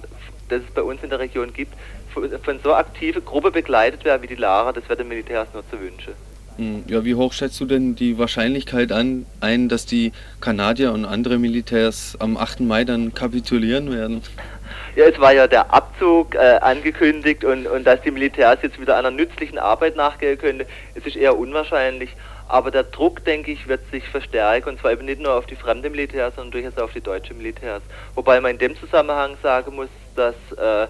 [0.48, 1.72] das es bei uns in der Region gibt,
[2.14, 5.80] von, so aktive Gruppe begleitet werden wie die Lara, das wäre den Militärs nur zu
[5.80, 6.14] wünschen.
[6.56, 11.04] Hm, Ja, wie hoch schätzt du denn die Wahrscheinlichkeit an, ein, dass die Kanadier und
[11.04, 12.60] andere Militärs am 8.
[12.60, 14.22] Mai dann kapitulieren werden?
[14.96, 18.96] Ja, es war ja der Abzug äh, angekündigt und, und dass die Militärs jetzt wieder
[18.96, 20.62] einer nützlichen Arbeit nachgehen können,
[20.94, 22.10] es ist eher unwahrscheinlich.
[22.46, 25.56] Aber der Druck, denke ich, wird sich verstärken und zwar eben nicht nur auf die
[25.56, 27.82] fremden Militärs, sondern durchaus auf die deutschen Militärs.
[28.14, 30.86] Wobei man in dem Zusammenhang sagen muss, dass äh,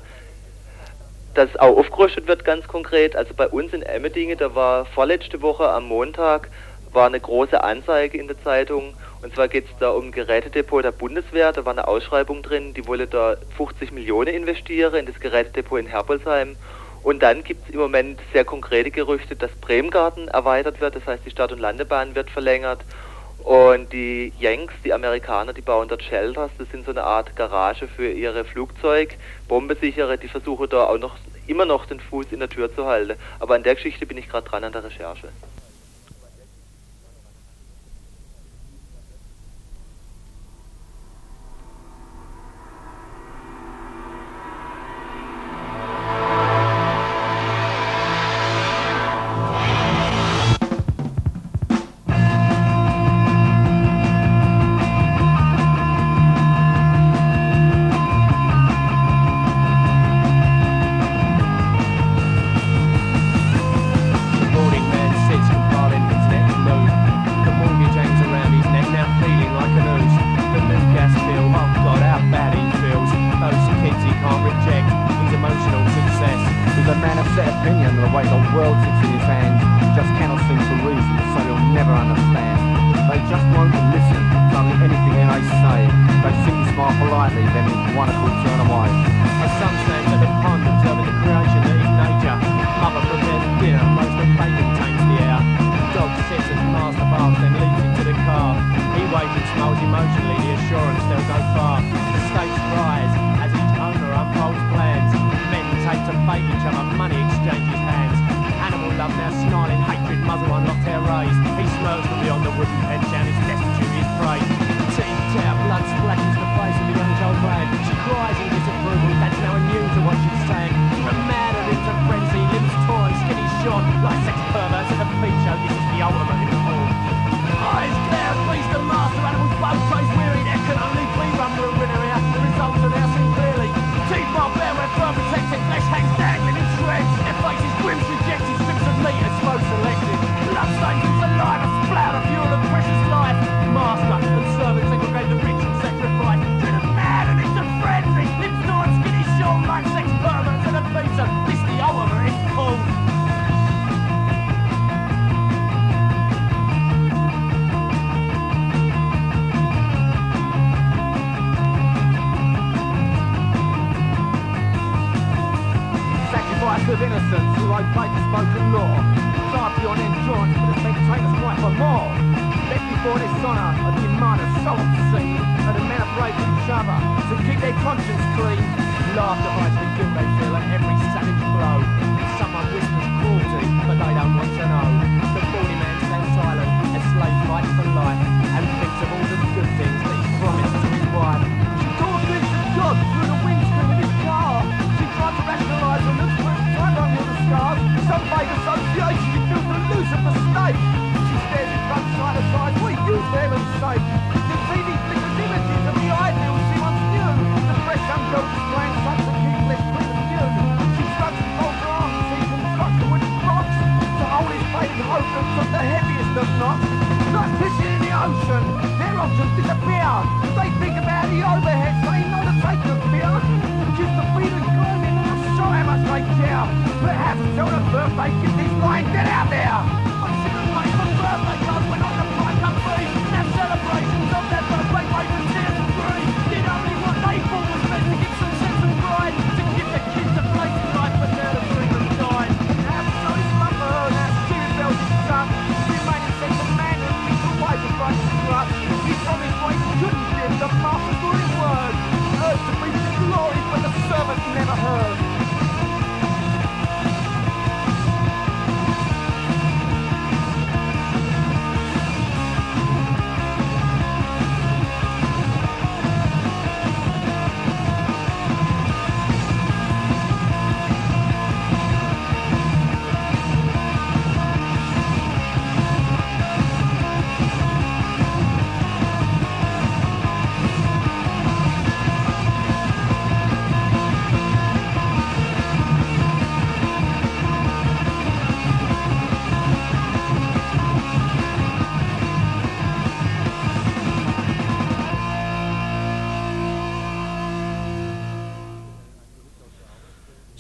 [1.35, 3.17] das auch aufgerüstet wird ganz konkret.
[3.17, 6.49] Also bei uns in Emmendingen, da war vorletzte Woche am Montag,
[6.93, 8.95] war eine große Anzeige in der Zeitung.
[9.23, 11.53] Und zwar geht es da um Gerätedepot der Bundeswehr.
[11.53, 15.87] Da war eine Ausschreibung drin, die wolle da 50 Millionen investieren in das Gerätedepot in
[15.87, 16.57] Herbolzheim.
[17.03, 20.97] Und dann gibt es im Moment sehr konkrete Gerüchte, dass Bremgarten erweitert wird.
[20.97, 22.81] Das heißt, die Stadt- und Landebahn wird verlängert.
[23.45, 26.51] Und die Yanks, die Amerikaner, die bauen dort Shelters.
[26.57, 30.17] Das sind so eine Art Garage für ihre Flugzeug, Bombensichere.
[30.17, 33.19] Die versuchen da auch noch immer noch den Fuß in der Tür zu halten.
[33.41, 35.29] Aber an der Geschichte bin ich gerade dran an der Recherche.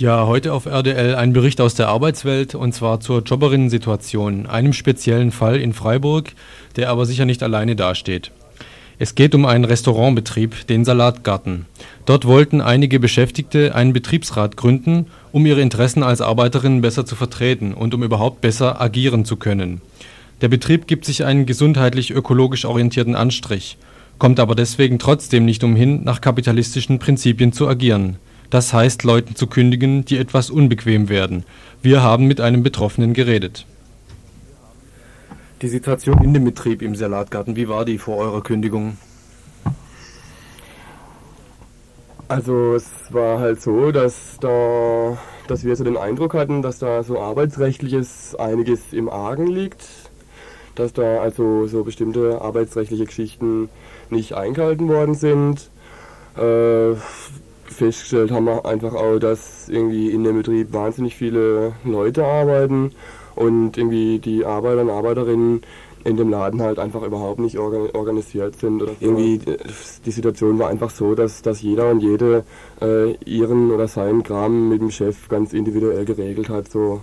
[0.04, 5.32] Ja, heute auf RDL ein Bericht aus der Arbeitswelt und zwar zur Jobberinnen-Situation, einem speziellen
[5.32, 6.32] Fall in Freiburg,
[6.76, 8.30] der aber sicher nicht alleine dasteht.
[8.98, 11.64] Es geht um einen Restaurantbetrieb, den Salatgarten.
[12.04, 17.72] Dort wollten einige Beschäftigte einen Betriebsrat gründen, um ihre Interessen als Arbeiterinnen besser zu vertreten
[17.72, 19.80] und um überhaupt besser agieren zu können.
[20.42, 23.78] Der Betrieb gibt sich einen gesundheitlich-ökologisch orientierten Anstrich,
[24.18, 28.18] kommt aber deswegen trotzdem nicht umhin, nach kapitalistischen Prinzipien zu agieren.
[28.50, 31.44] Das heißt, Leuten zu kündigen, die etwas unbequem werden.
[31.82, 33.66] Wir haben mit einem Betroffenen geredet.
[35.62, 38.98] Die Situation in dem Betrieb im Salatgarten, wie war die vor eurer Kündigung?
[42.28, 47.02] Also es war halt so, dass da, dass wir so den Eindruck hatten, dass da
[47.02, 49.86] so arbeitsrechtliches einiges im Argen liegt,
[50.74, 53.68] dass da also so bestimmte arbeitsrechtliche Geschichten
[54.10, 55.70] nicht eingehalten worden sind.
[56.36, 56.94] Äh,
[57.74, 62.92] festgestellt haben wir einfach auch, dass irgendwie in dem Betrieb wahnsinnig viele Leute arbeiten
[63.34, 65.62] und irgendwie die Arbeiter und Arbeiterinnen
[66.04, 68.82] in dem Laden halt einfach überhaupt nicht organ organisiert sind.
[68.82, 69.58] Oder irgendwie äh,
[70.04, 72.44] die Situation war einfach so, dass, dass jeder und jede
[72.80, 76.68] äh, ihren oder seinen Kram mit dem Chef ganz individuell geregelt hat.
[76.70, 77.00] So.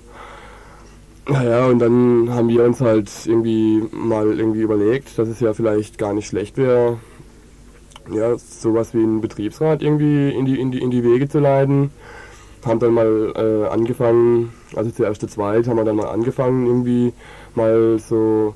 [1.28, 5.98] Naja, und dann haben wir uns halt irgendwie mal irgendwie überlegt, dass es ja vielleicht
[5.98, 6.98] gar nicht schlecht wäre,
[8.10, 11.92] ja, sowas wie einen Betriebsrat irgendwie in die, in die, in die Wege zu leiten.
[12.66, 17.14] Haben dann mal äh, angefangen, also zuerst zu zweit, haben wir dann mal angefangen, irgendwie
[17.56, 18.54] mal so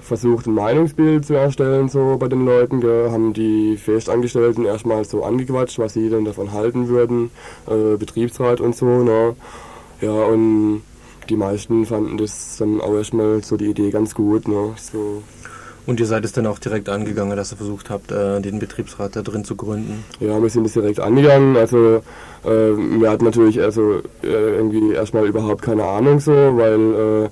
[0.00, 5.24] versucht, ein Meinungsbild zu erstellen, so bei den Leuten, gell, haben die Festangestellten erstmal so
[5.24, 7.30] angequatscht, was sie denn davon halten würden,
[7.68, 9.36] äh, Betriebsrat und so, ne.
[10.00, 10.82] Ja, und
[11.28, 15.22] die meisten fanden das dann auch erstmal so die Idee ganz gut, ne, so
[15.90, 19.16] und ihr seid es dann auch direkt angegangen, dass ihr versucht habt, äh, den Betriebsrat
[19.16, 20.04] da drin zu gründen?
[20.20, 21.56] Ja, wir sind es direkt angegangen.
[21.56, 22.02] Also
[22.44, 27.30] äh, wir hatten natürlich also äh, irgendwie erstmal überhaupt keine Ahnung so, weil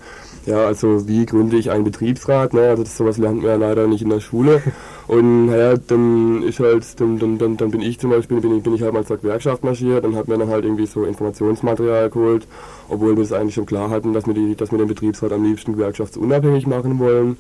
[0.48, 2.54] ja, also wie gründe ich einen Betriebsrat?
[2.54, 2.62] Ne?
[2.70, 4.62] Also das, sowas lernt man ja leider nicht in der Schule.
[5.06, 8.62] Und naja, dann ist halt, dann, dann, dann, dann bin ich zum Beispiel, bin ich,
[8.62, 12.08] bin ich halt mal zur Gewerkschaft marschiert und habe mir dann halt irgendwie so Informationsmaterial
[12.08, 12.46] geholt,
[12.88, 15.44] obwohl wir es eigentlich schon klar hatten, dass wir, die, dass wir den Betriebsrat am
[15.44, 17.36] liebsten gewerkschaftsunabhängig machen wollen.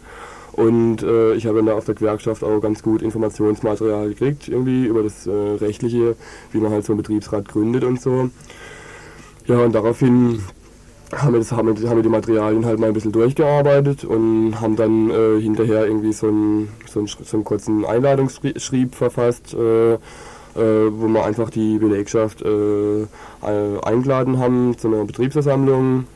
[0.58, 5.04] Und äh, ich habe dann auf der Gewerkschaft auch ganz gut Informationsmaterial gekriegt, irgendwie über
[5.04, 6.16] das äh, Rechtliche,
[6.50, 8.28] wie man halt so einen Betriebsrat gründet und so.
[9.46, 10.42] Ja, und daraufhin
[11.14, 14.74] haben wir, das, haben, haben wir die Materialien halt mal ein bisschen durchgearbeitet und haben
[14.74, 19.98] dann äh, hinterher irgendwie so einen, so, einen, so einen kurzen Einladungsschrieb verfasst, äh, äh,
[20.56, 23.06] wo wir einfach die Belegschaft äh,
[23.40, 26.06] eingeladen haben zu einer Betriebsversammlung,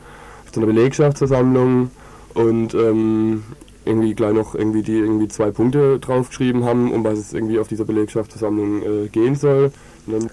[0.51, 1.91] zu einer Belegschaftsversammlung
[2.33, 3.43] und ähm,
[3.85, 7.67] irgendwie gleich noch irgendwie die irgendwie zwei Punkte draufgeschrieben haben, um was es irgendwie auf
[7.67, 9.71] dieser Belegschaftsversammlung äh, gehen soll.
[10.07, 10.29] Und,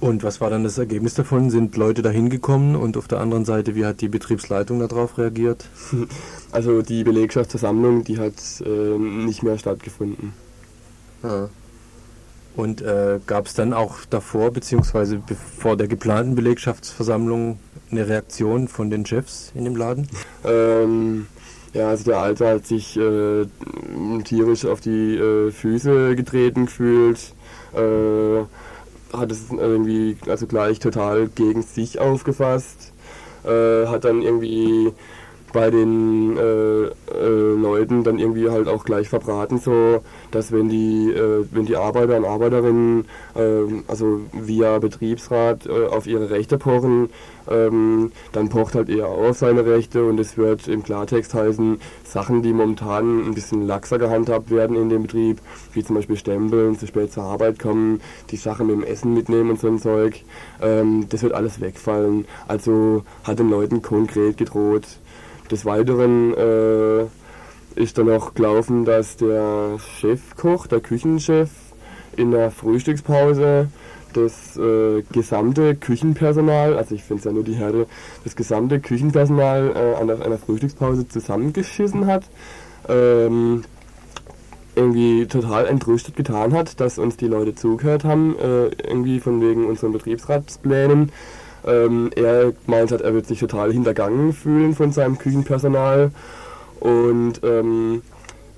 [0.00, 1.50] und, was war dann das Ergebnis davon?
[1.50, 5.66] Sind Leute da hingekommen und auf der anderen Seite, wie hat die Betriebsleitung darauf reagiert?
[6.52, 8.34] Also die Belegschaftsversammlung, die hat
[8.66, 10.32] äh, nicht mehr stattgefunden.
[11.22, 11.46] Ah.
[12.56, 15.22] Und äh, gab es dann auch davor, beziehungsweise
[15.56, 17.60] vor der geplanten Belegschaftsversammlung,
[17.92, 20.08] eine Reaktion von den Chefs in dem Laden?
[20.44, 21.26] Ähm,
[21.72, 23.46] ja, also der Alte hat sich äh,
[24.24, 27.34] tierisch auf die äh, Füße getreten gefühlt,
[27.74, 28.42] äh,
[29.16, 32.92] hat es irgendwie also gleich total gegen sich aufgefasst,
[33.44, 34.92] äh, hat dann irgendwie
[35.52, 41.10] bei den äh, äh, Leuten dann irgendwie halt auch gleich verbraten, so dass wenn die
[41.10, 43.04] äh, wenn die Arbeiter und Arbeiterinnen
[43.36, 47.10] ähm, also via Betriebsrat äh, auf ihre Rechte pochen,
[47.48, 52.42] ähm, dann pocht halt er auf seine Rechte und es wird im Klartext heißen, Sachen,
[52.42, 55.38] die momentan ein bisschen laxer gehandhabt werden in dem Betrieb,
[55.72, 59.50] wie zum Beispiel Stempeln, zu spät zur Arbeit kommen, die Sachen mit dem Essen mitnehmen
[59.50, 60.24] und so ein Zeug,
[60.62, 62.26] ähm, das wird alles wegfallen.
[62.48, 64.86] Also hat den Leuten konkret gedroht.
[65.50, 67.04] Des Weiteren äh,
[67.74, 71.50] ist dann auch gelaufen, dass der Chefkoch, der Küchenchef,
[72.16, 73.68] in der Frühstückspause
[74.12, 77.86] das äh, gesamte Küchenpersonal, also ich finde es ja nur die Herde,
[78.24, 82.24] das gesamte Küchenpersonal äh, an einer Frühstückspause zusammengeschissen hat.
[82.88, 83.62] Ähm,
[84.76, 89.66] irgendwie total entrüstet getan hat, dass uns die Leute zugehört haben, äh, irgendwie von wegen
[89.66, 91.12] unseren Betriebsratsplänen.
[91.66, 96.10] Ähm, er meint hat, er wird sich total hintergangen fühlen von seinem Küchenpersonal
[96.80, 98.02] und ähm,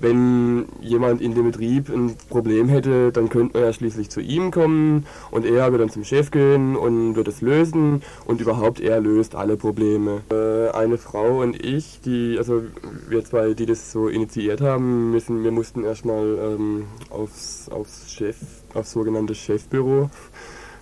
[0.03, 4.51] wenn jemand in dem Betrieb ein Problem hätte, dann könnte man ja schließlich zu ihm
[4.51, 8.03] kommen und er wird dann zum Chef gehen und wird es lösen.
[8.25, 10.21] Und überhaupt er löst alle Probleme.
[10.29, 12.63] Äh, eine Frau und ich, die, also
[13.07, 18.35] wir zwei, die das so initiiert haben, müssen, wir mussten erstmal ähm, aufs, aufs Chef,
[18.73, 20.09] aufs sogenannte Chefbüro,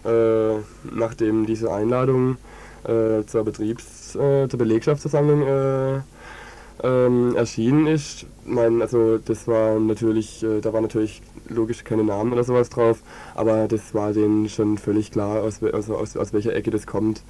[0.06, 2.38] äh, nachdem diese Einladung
[2.84, 6.00] äh, zur Betriebs, äh, zur Belegschaftsversammlung äh,
[6.84, 8.26] ähm, erschienen ist.
[8.46, 13.04] Mein, also das war natürlich, äh, da war natürlich logisch keine Namen oder sowas drauf,
[13.36, 17.24] aber das war denen schon völlig klar, aus, also aus, aus welcher Ecke das kommt.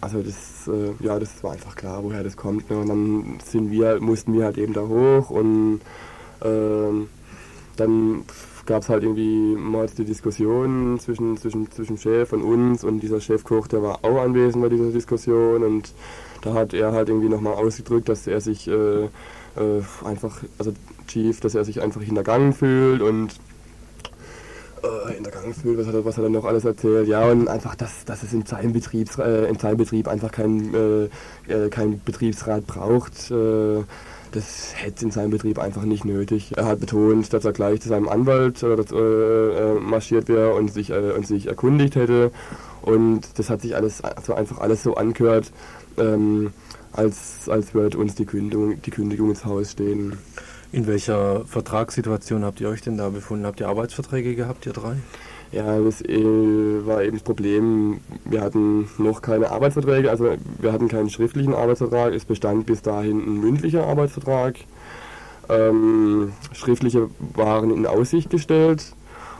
[0.00, 0.68] Also das,
[1.00, 2.68] ja, das war einfach klar, woher das kommt.
[2.68, 2.76] Ne?
[2.76, 5.80] Und dann sind wir, mussten wir halt eben da hoch und
[6.42, 7.08] ähm,
[7.76, 8.24] dann
[8.66, 13.20] gab es halt irgendwie mal die Diskussion zwischen, zwischen, zwischen Chef und uns und dieser
[13.20, 15.92] Chefkoch, der war auch anwesend bei dieser Diskussion und
[16.42, 19.08] da hat er halt irgendwie nochmal ausgedrückt, dass er sich äh, äh,
[20.04, 20.72] einfach, also
[21.06, 23.34] Chief, dass er sich einfach hintergangen fühlt und
[24.82, 27.74] äh, hintergangen fühlt, was hat, er, was hat er noch alles erzählt, ja und einfach,
[27.74, 31.04] dass, dass es in seinem, Betriebs, äh, in seinem Betrieb einfach kein, äh,
[31.52, 33.32] äh, kein Betriebsrat braucht.
[34.34, 36.56] Das hätte in seinem Betrieb einfach nicht nötig.
[36.56, 40.54] Er hat betont, dass er gleich zu seinem Anwalt äh, das, äh, äh, marschiert wäre
[40.54, 42.32] und sich, äh, und sich erkundigt hätte.
[42.82, 45.52] Und das hat sich alles also einfach alles so angehört,
[45.98, 46.52] ähm,
[46.90, 50.18] als, als würde uns die Kündigung, die Kündigung ins Haus stehen.
[50.72, 53.46] In welcher Vertragssituation habt ihr euch denn da befunden?
[53.46, 54.96] Habt ihr Arbeitsverträge gehabt, ihr drei?
[55.54, 58.00] Ja, das äh, war eben das Problem.
[58.24, 62.12] Wir hatten noch keine Arbeitsverträge, also wir hatten keinen schriftlichen Arbeitsvertrag.
[62.12, 64.56] Es bestand bis dahin ein mündlicher Arbeitsvertrag.
[65.48, 68.96] Ähm, schriftliche waren in Aussicht gestellt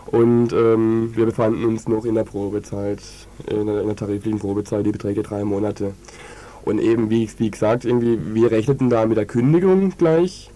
[0.07, 3.03] und ähm, wir befanden uns noch in der Probezeit,
[3.51, 5.95] in der, in der tariflichen Probezeit, die beträgt drei Monate.
[6.65, 10.51] Und eben, wie, wie gesagt, irgendwie, wir rechneten da mit der Kündigung gleich.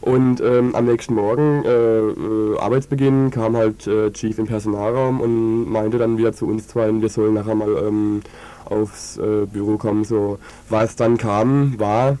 [0.00, 5.70] Und ähm, am nächsten Morgen, äh, äh, Arbeitsbeginn, kam halt äh, Chief im Personalraum und
[5.70, 8.22] meinte dann wieder zu uns zwei, wir sollen nachher mal ähm,
[8.64, 10.04] aufs äh, Büro kommen.
[10.04, 10.38] So,
[10.70, 12.16] was dann kam, war,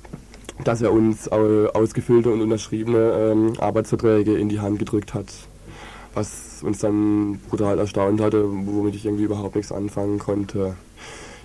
[0.64, 5.26] dass er uns äh, ausgefüllte und unterschriebene ähm, Arbeitsverträge in die Hand gedrückt hat.
[6.12, 10.74] Was uns dann brutal erstaunt hatte, womit ich irgendwie überhaupt nichts anfangen konnte.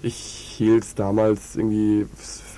[0.01, 0.15] Ich
[0.57, 2.07] hielt es damals irgendwie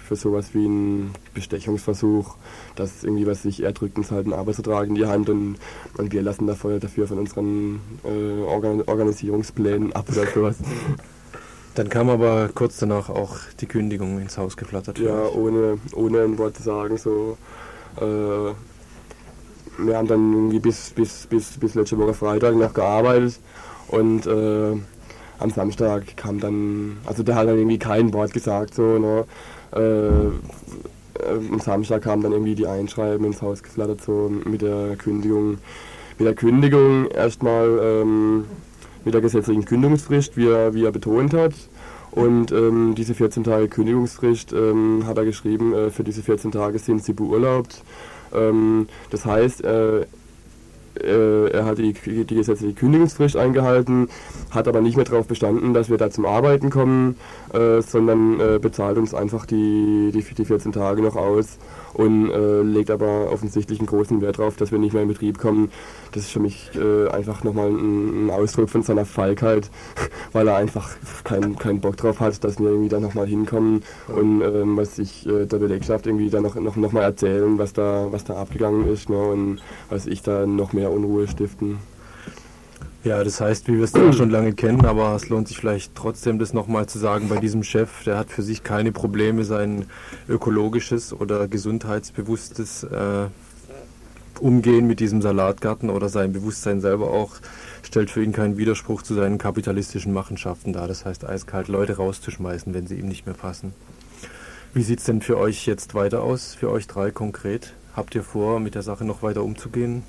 [0.07, 2.35] für sowas wie einen Bestechungsversuch,
[2.75, 5.57] dass irgendwie was sich, er drückt uns halt einen Arbeitsvertrag in die Hand und,
[5.97, 10.57] und wir lassen dafür, dafür von unseren äh, Organ Organisierungsplänen ab oder sowas.
[11.75, 14.97] Dann kam aber kurz danach auch die Kündigung ins Haus geflattert.
[14.97, 17.37] Ja, ohne, ohne ein Wort zu sagen, so.
[17.97, 18.53] Äh,
[19.79, 23.39] wir haben dann irgendwie bis, bis, bis, bis letzte Woche Freitag noch gearbeitet
[23.89, 24.75] und äh,
[25.39, 29.25] am Samstag kam dann, also der hat dann irgendwie kein Wort gesagt, so, ne.
[29.75, 30.31] Äh, äh,
[31.51, 35.57] am Samstag kam dann irgendwie die Einschreiben ins Haus geflattert, so mit der Kündigung.
[36.19, 38.45] Mit der Kündigung erstmal ähm,
[39.05, 41.53] mit der gesetzlichen Kündigungsfrist, wie er, wie er betont hat.
[42.11, 46.79] Und ähm, diese 14 Tage Kündigungsfrist ähm, hat er geschrieben, äh, für diese 14 Tage
[46.79, 47.83] sind sie beurlaubt.
[48.33, 50.05] Ähm, das heißt, äh,
[51.03, 54.09] äh, er hat die, die gesetzliche Kündigungsfrist eingehalten,
[54.51, 57.15] hat aber nicht mehr darauf bestanden, dass wir da zum Arbeiten kommen,
[57.53, 61.57] äh, sondern äh, bezahlt uns einfach die, die, die 14 Tage noch aus
[61.97, 65.39] und äh, legt aber offensichtlich einen großen Wert darauf, dass wir nicht mehr in Betrieb
[65.39, 65.71] kommen.
[66.11, 69.69] Das ist für mich äh, einfach nochmal ein, ein Ausdruck von seiner Feigheit,
[70.31, 70.89] weil er einfach
[71.23, 75.27] keinen keinen Bock drauf hat, dass wir irgendwie da nochmal hinkommen und ähm, was ich
[75.27, 79.09] äh, der Belegschaft irgendwie dann noch, noch, noch erzählen, was da, was da abgegangen ist
[79.09, 81.79] ne, und was ich da noch mehr Unruhe stiften.
[83.07, 85.95] Ja, das heißt, wie wir es ja schon lange kennen, aber es lohnt sich vielleicht
[85.95, 89.85] trotzdem, das nochmal zu sagen bei diesem Chef, der hat für sich keine Probleme, sein
[90.27, 93.27] ökologisches oder gesundheitsbewusstes äh,
[94.41, 97.37] Umgehen mit diesem Salatgarten oder sein Bewusstsein selber auch
[97.81, 100.89] stellt für ihn keinen Widerspruch zu seinen kapitalistischen Machenschaften dar.
[100.89, 103.73] Das heißt, eiskalt Leute rauszuschmeißen, wenn sie ihm nicht mehr passen.
[104.73, 107.73] Wie sieht es denn für euch jetzt weiter aus, für euch drei konkret?
[107.95, 110.03] Habt ihr vor, mit der Sache noch weiter umzugehen?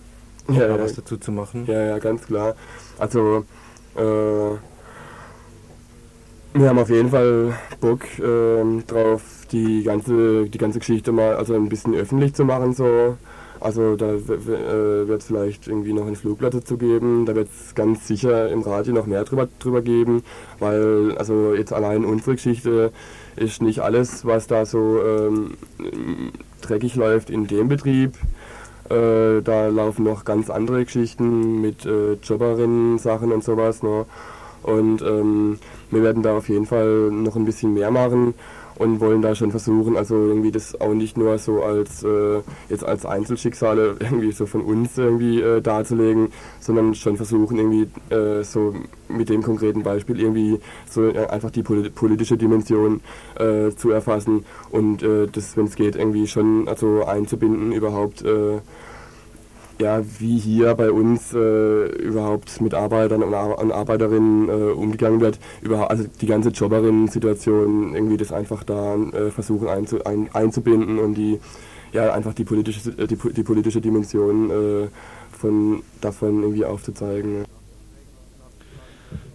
[0.49, 0.82] Ja, Oder ja.
[0.82, 1.64] was dazu zu machen?
[1.66, 2.57] Ja, ja, ganz klar.
[2.99, 3.44] Also,
[3.96, 4.57] äh,
[6.55, 9.22] wir haben auf jeden Fall Bock ähm, drauf,
[9.53, 12.72] die ganze, die ganze Geschichte mal also ein bisschen öffentlich zu machen.
[12.72, 13.16] So.
[13.61, 18.07] Also da wird es vielleicht irgendwie noch einen Flugblatt dazu geben, da wird es ganz
[18.07, 20.22] sicher im Radio noch mehr drüber, drüber geben,
[20.61, 22.92] weil also jetzt allein unsere Geschichte
[23.34, 25.57] ist nicht alles, was da so ähm,
[26.61, 28.14] dreckig läuft in dem Betrieb.
[28.91, 33.82] Äh, da laufen noch ganz andere Geschichten mit äh, Jobberinnen-Sachen und sowas.
[33.82, 34.07] Ne?
[34.62, 35.59] Und ähm,
[35.91, 38.34] wir werden da auf jeden Fall noch ein bisschen mehr machen
[38.78, 42.84] und wollen da schon versuchen, also irgendwie das auch nicht nur so als äh, jetzt
[42.84, 46.28] als Einzelschicksale irgendwie so von uns irgendwie äh, darzulegen,
[46.61, 48.74] sondern schon versuchen irgendwie äh, so
[49.09, 53.01] mit dem konkreten Beispiel irgendwie so äh, einfach die poli politische Dimension
[53.39, 58.24] äh, zu erfassen und äh, das, wenn es geht, irgendwie schon also einzubinden überhaupt
[59.81, 65.20] ja, wie hier bei uns äh, überhaupt mit Arbeitern und, Ar und Arbeiterinnen äh, umgegangen
[65.20, 70.99] wird, über, also die ganze Jobberinnen-Situation, irgendwie das einfach da äh, versuchen einzu, ein, einzubinden
[70.99, 71.39] und die,
[71.93, 74.89] ja, einfach die politische, die, die politische Dimension äh,
[75.33, 77.45] von, davon irgendwie aufzuzeigen.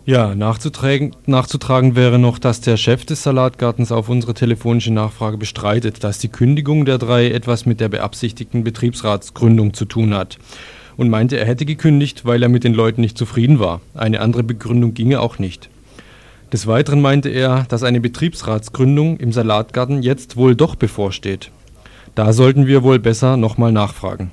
[0.06, 6.04] Ja, nachzutragen, nachzutragen wäre noch, dass der Chef des Salatgartens auf unsere telefonische Nachfrage bestreitet,
[6.04, 10.39] dass die Kündigung der drei etwas mit der beabsichtigten Betriebsratsgründung zu tun hat
[10.97, 13.80] und meinte, er hätte gekündigt, weil er mit den Leuten nicht zufrieden war.
[13.93, 15.70] Eine andere Begründung ginge auch nicht.
[16.51, 21.49] Des Weiteren meinte er, dass eine Betriebsratsgründung im Salatgarten jetzt wohl doch bevorsteht.
[22.14, 24.32] Da sollten wir wohl besser nochmal nachfragen.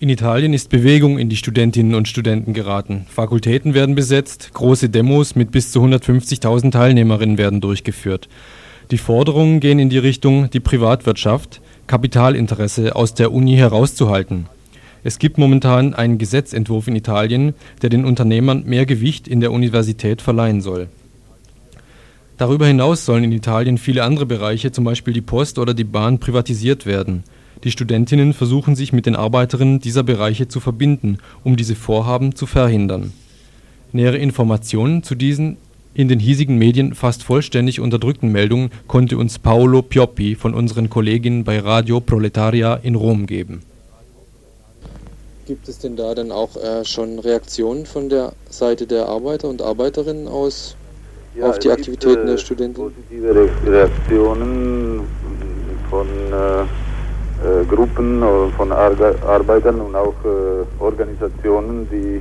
[0.00, 3.04] In Italien ist Bewegung in die Studentinnen und Studenten geraten.
[3.08, 8.28] Fakultäten werden besetzt, große Demos mit bis zu 150.000 Teilnehmerinnen werden durchgeführt.
[8.92, 14.46] Die Forderungen gehen in die Richtung, die Privatwirtschaft, Kapitalinteresse aus der Uni herauszuhalten.
[15.02, 20.22] Es gibt momentan einen Gesetzentwurf in Italien, der den Unternehmern mehr Gewicht in der Universität
[20.22, 20.86] verleihen soll.
[22.36, 26.20] Darüber hinaus sollen in Italien viele andere Bereiche, zum Beispiel die Post oder die Bahn,
[26.20, 27.24] privatisiert werden.
[27.64, 32.46] Die Studentinnen versuchen sich mit den Arbeiterinnen dieser Bereiche zu verbinden, um diese Vorhaben zu
[32.46, 33.12] verhindern.
[33.92, 35.56] Nähere Informationen zu diesen
[35.94, 41.42] in den hiesigen Medien fast vollständig unterdrückten Meldungen konnte uns Paolo Pioppi von unseren Kolleginnen
[41.42, 43.62] bei Radio Proletaria in Rom geben.
[45.46, 49.60] Gibt es denn da dann auch äh, schon Reaktionen von der Seite der Arbeiter und
[49.60, 50.76] Arbeiterinnen aus
[51.34, 52.74] Ja, auf die Aktivitäten gibt, äh, der Studenten?
[52.74, 55.00] Positive Re- Reaktionen
[55.90, 56.64] von äh,
[57.68, 62.20] Gruppen äh, von Arge Arbeitern und auch äh, Organisationen, die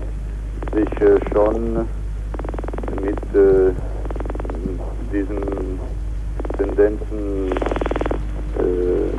[0.76, 1.88] sich äh, schon
[3.02, 3.72] mit äh,
[5.12, 5.80] diesen
[6.58, 7.52] Tendenzen,
[8.60, 9.10] äh,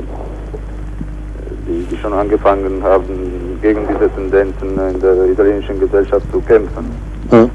[1.67, 6.91] die, die schon angefangen haben, gegen diese Tendenzen in der italienischen Gesellschaft zu kämpfen.
[7.31, 7.49] Ja.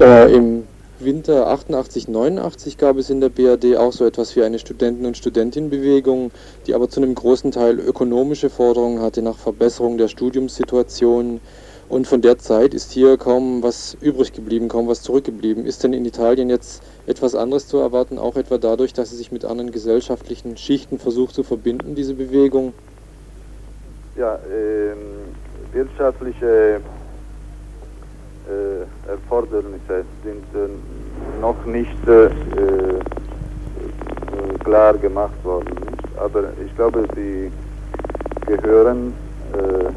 [0.00, 0.67] Äh, Im
[1.00, 5.16] Winter 88, 89 gab es in der BRD auch so etwas wie eine Studenten- und
[5.16, 6.32] Studentinnenbewegung,
[6.66, 11.40] die aber zu einem großen Teil ökonomische Forderungen hatte nach Verbesserung der Studiumssituation.
[11.88, 15.66] Und von der Zeit ist hier kaum was übrig geblieben, kaum was zurückgeblieben.
[15.66, 19.30] Ist denn in Italien jetzt etwas anderes zu erwarten, auch etwa dadurch, dass sie sich
[19.30, 22.74] mit anderen gesellschaftlichen Schichten versucht zu verbinden, diese Bewegung?
[24.16, 25.32] Ja, ähm,
[25.72, 26.80] wirtschaftliche
[29.08, 30.68] Erfordernisse sind äh,
[31.40, 32.30] noch nicht äh, äh,
[34.64, 35.76] klar gemacht worden.
[36.16, 37.50] Aber ich glaube, sie
[38.46, 39.12] gehören
[39.52, 39.90] äh,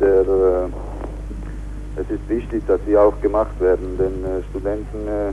[0.00, 0.20] der.
[0.20, 0.68] Äh,
[1.98, 5.28] es ist wichtig, dass sie auch gemacht werden, denn äh, Studenten, äh,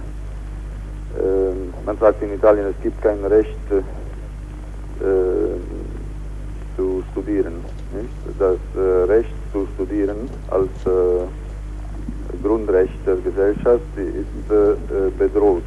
[1.19, 1.53] äh,
[1.85, 3.81] man sagt in Italien, es gibt kein Recht äh,
[6.77, 7.55] zu studieren.
[7.93, 8.39] Nicht?
[8.39, 11.27] Das äh, Recht zu studieren als äh,
[12.41, 15.63] Grundrecht der Gesellschaft ist äh, äh, bedroht.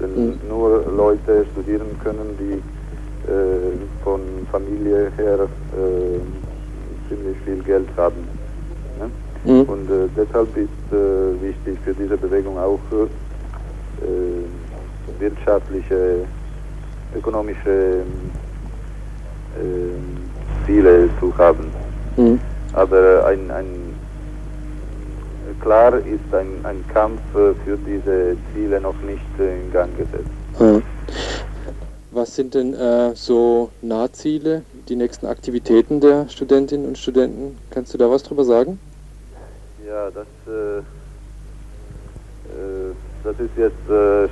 [0.00, 2.54] Denn nur Leute studieren können, die
[3.30, 3.72] äh,
[4.04, 4.20] von
[4.52, 8.28] Familie her äh, ziemlich viel Geld haben.
[8.98, 9.52] Ne?
[9.52, 9.62] Mhm.
[9.62, 10.70] Und deshalb ist
[11.40, 12.80] wichtig für diese Bewegung auch
[15.20, 16.24] wirtschaftliche,
[17.16, 18.02] ökonomische
[20.66, 21.70] Ziele zu haben.
[22.16, 22.40] Mhm.
[22.72, 23.85] Aber ein, ein
[25.60, 30.30] klar ist ein, ein Kampf äh, für diese Ziele noch nicht äh, in Gang gesetzt.
[30.58, 30.80] Ja.
[32.16, 37.58] Was sind denn äh, so Nahziele, die nächsten Aktivitäten der Studentinnen und Studenten?
[37.70, 38.78] Kannst du da was drüber sagen?
[39.86, 40.82] Ja, das, äh, äh,
[43.22, 44.28] das ist jetzt äh,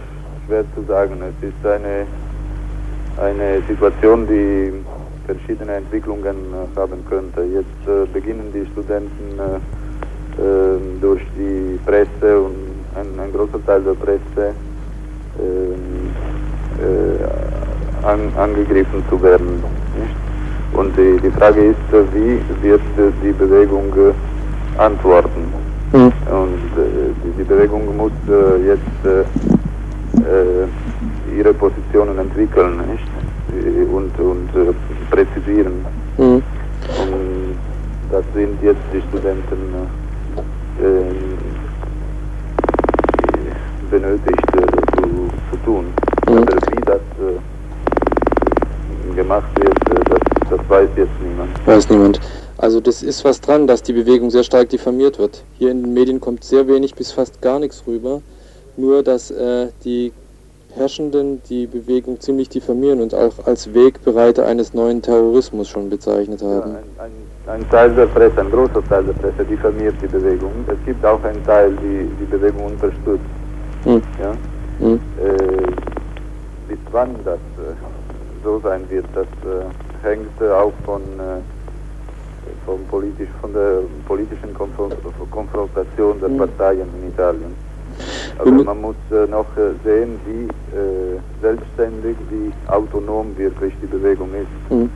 [0.47, 1.23] schwer zu sagen.
[1.23, 2.07] Es ist eine,
[3.19, 4.73] eine Situation, die
[5.27, 6.37] verschiedene Entwicklungen
[6.77, 7.43] haben könnte.
[7.45, 9.39] Jetzt beginnen die Studenten
[11.01, 12.55] durch die Presse und
[12.97, 14.55] ein, ein großer Teil der Presse
[15.41, 16.11] ähm,
[16.81, 19.63] äh, an, angegriffen zu werden.
[19.99, 20.15] Nicht?
[20.75, 21.77] Und die, die Frage ist,
[22.13, 22.81] wie wird
[23.23, 25.53] die Bewegung äh, antworten?
[25.93, 25.99] Mhm.
[26.01, 26.13] Und
[26.77, 28.13] äh, die, die Bewegung muss
[28.65, 29.27] jetzt
[31.37, 33.09] ihre Positionen entwickeln nicht?
[33.93, 34.49] Und, und
[35.11, 35.85] präzisieren.
[36.19, 36.25] Mhm.
[36.35, 36.43] Und
[38.11, 39.75] das sind jetzt die Studenten
[43.91, 44.67] benötigt äh,
[44.97, 45.85] zu, zu tun.
[46.29, 46.39] Mhm.
[46.39, 50.21] Aber wie das äh, gemacht wird, äh, das,
[50.51, 51.67] das weiß jetzt niemand.
[51.67, 52.21] Weiß niemand.
[52.59, 55.45] Also das ist was dran, dass die Bewegung sehr stark diffamiert wird.
[55.59, 58.23] Hier in den Medien kommt sehr wenig bis fast gar nichts rüber.
[58.77, 60.13] Nur, dass äh, die
[60.77, 66.77] Herrschenden die Bewegung ziemlich diffamieren und auch als Wegbereiter eines neuen Terrorismus schon bezeichnet haben.
[66.99, 67.13] Ein,
[67.47, 70.53] ein Teil der Presse, ein großer Teil der Presse diffamiert die Bewegung.
[70.67, 73.21] Es gibt auch einen Teil, die die Bewegung unterstützt.
[73.85, 74.03] Mhm.
[74.21, 74.33] Ja?
[74.81, 75.01] Mhm.
[75.23, 75.67] Äh,
[76.69, 77.75] bis wann das äh,
[78.43, 81.41] so sein wird, das äh, hängt äh, auch von, äh,
[82.67, 84.91] vom politisch, von der politischen Konfron
[85.31, 86.39] Konfrontation der Mhm.
[86.39, 87.64] Parteien in Italien.
[88.39, 90.45] Aber mu- man muss äh, noch äh, sehen, wie
[90.77, 94.49] äh, selbstständig, wie autonom wirklich die Bewegung ist.
[94.71, 94.91] Mhm.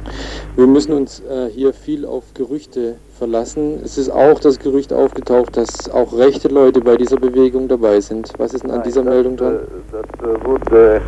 [0.56, 3.80] Wir müssen uns äh, hier viel auf Gerüchte verlassen.
[3.84, 8.32] Es ist auch das Gerücht aufgetaucht, dass auch rechte Leute bei dieser Bewegung dabei sind.
[8.38, 9.54] Was ist denn an Nein, dieser das, Meldung dran?
[9.54, 9.58] äh,
[9.92, 11.00] Das äh, wurde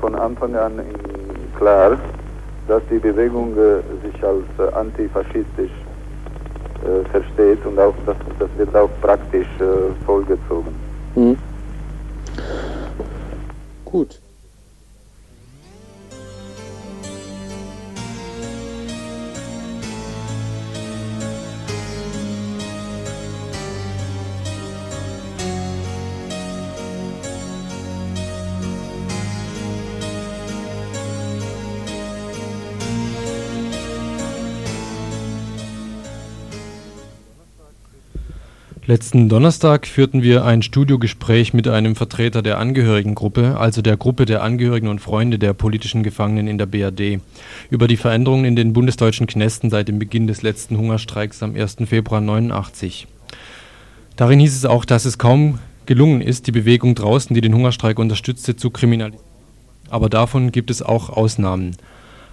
[0.00, 0.80] von Anfang an
[1.58, 1.96] klar,
[2.66, 3.54] dass die Bewegung
[4.02, 5.70] sich als antifaschistisch
[7.10, 9.46] versteht und auch das, das wird auch praktisch
[10.06, 10.81] vollgezogen.
[11.16, 11.42] Mhm.
[13.84, 14.21] Gut.
[38.92, 44.42] Letzten Donnerstag führten wir ein Studiogespräch mit einem Vertreter der Angehörigengruppe, also der Gruppe der
[44.42, 47.18] Angehörigen und Freunde der politischen Gefangenen in der BRD,
[47.70, 51.76] über die Veränderungen in den bundesdeutschen Knästen seit dem Beginn des letzten Hungerstreiks am 1.
[51.86, 53.06] Februar 89.
[54.16, 57.98] Darin hieß es auch, dass es kaum gelungen ist, die Bewegung draußen, die den Hungerstreik
[57.98, 59.24] unterstützte, zu kriminalisieren.
[59.88, 61.78] Aber davon gibt es auch Ausnahmen.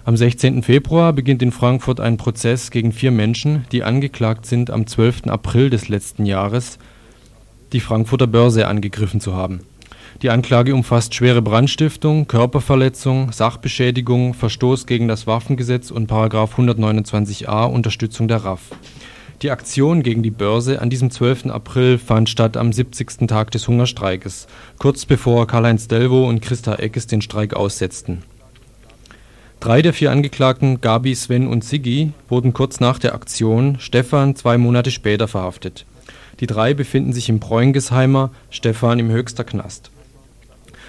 [0.04, 0.62] Am 16.
[0.62, 5.26] Februar beginnt in Frankfurt ein Prozess gegen vier Menschen, die angeklagt sind, am 12.
[5.26, 6.78] April des letzten Jahres
[7.72, 9.60] die Frankfurter Börse angegriffen zu haben.
[10.22, 16.10] Die Anklage umfasst schwere Brandstiftung, Körperverletzung, Sachbeschädigung, Verstoß gegen das Waffengesetz und§
[16.50, 18.60] 129a Unterstützung der RAF.
[19.42, 21.46] Die Aktion gegen die Börse an diesem 12.
[21.46, 23.26] April fand statt am 70.
[23.28, 24.48] Tag des Hungerstreikes,
[24.78, 28.22] kurz bevor Karl-Heinz Delvo und Christa Eckes den Streik aussetzten.
[29.60, 34.56] Drei der vier Angeklagten, Gabi, Sven und Siggi, wurden kurz nach der Aktion, Stefan zwei
[34.56, 35.84] Monate später verhaftet.
[36.40, 39.90] Die drei befinden sich im Bräungesheimer, Stefan im Höchster Knast.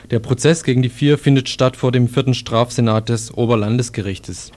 [0.09, 4.53] Der Prozess gegen die vier findet statt vor dem vierten Strafsenat des Oberlandesgerichtes.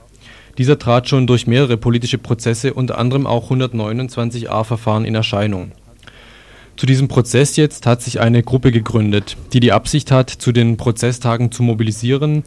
[0.58, 5.72] Dieser trat schon durch mehrere politische Prozesse, unter anderem auch 129a-Verfahren in Erscheinung.
[6.76, 10.76] Zu diesem Prozess jetzt hat sich eine Gruppe gegründet, die die Absicht hat, zu den
[10.76, 12.44] Prozesstagen zu mobilisieren,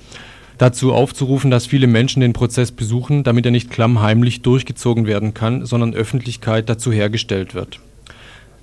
[0.58, 5.66] dazu aufzurufen, dass viele Menschen den Prozess besuchen, damit er nicht klammheimlich durchgezogen werden kann,
[5.66, 7.80] sondern Öffentlichkeit dazu hergestellt wird.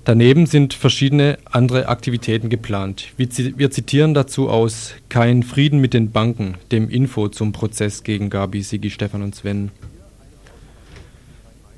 [0.03, 3.07] Daneben sind verschiedene andere Aktivitäten geplant.
[3.17, 8.03] Wir, zi- wir zitieren dazu aus Kein Frieden mit den Banken, dem Info zum Prozess
[8.03, 9.71] gegen Gabi, Sigi, Stefan und Sven.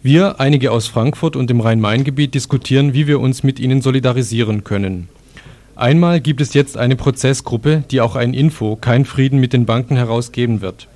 [0.03, 5.07] Wir, einige aus Frankfurt und dem Rhein-Main-Gebiet, diskutieren, wie wir uns mit ihnen solidarisieren können.
[5.77, 9.95] Einmal gibt es jetzt eine Prozessgruppe, die auch ein Info Kein Frieden mit den Banken
[9.95, 10.87] herausgeben wird.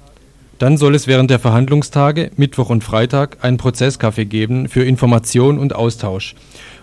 [0.58, 5.76] Dann soll es während der Verhandlungstage, Mittwoch und Freitag, einen Prozesscafé geben für Information und
[5.76, 6.34] Austausch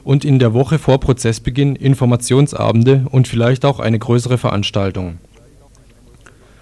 [0.04, 5.18] und in der Woche vor Prozessbeginn Informationsabende und vielleicht auch eine größere Veranstaltung.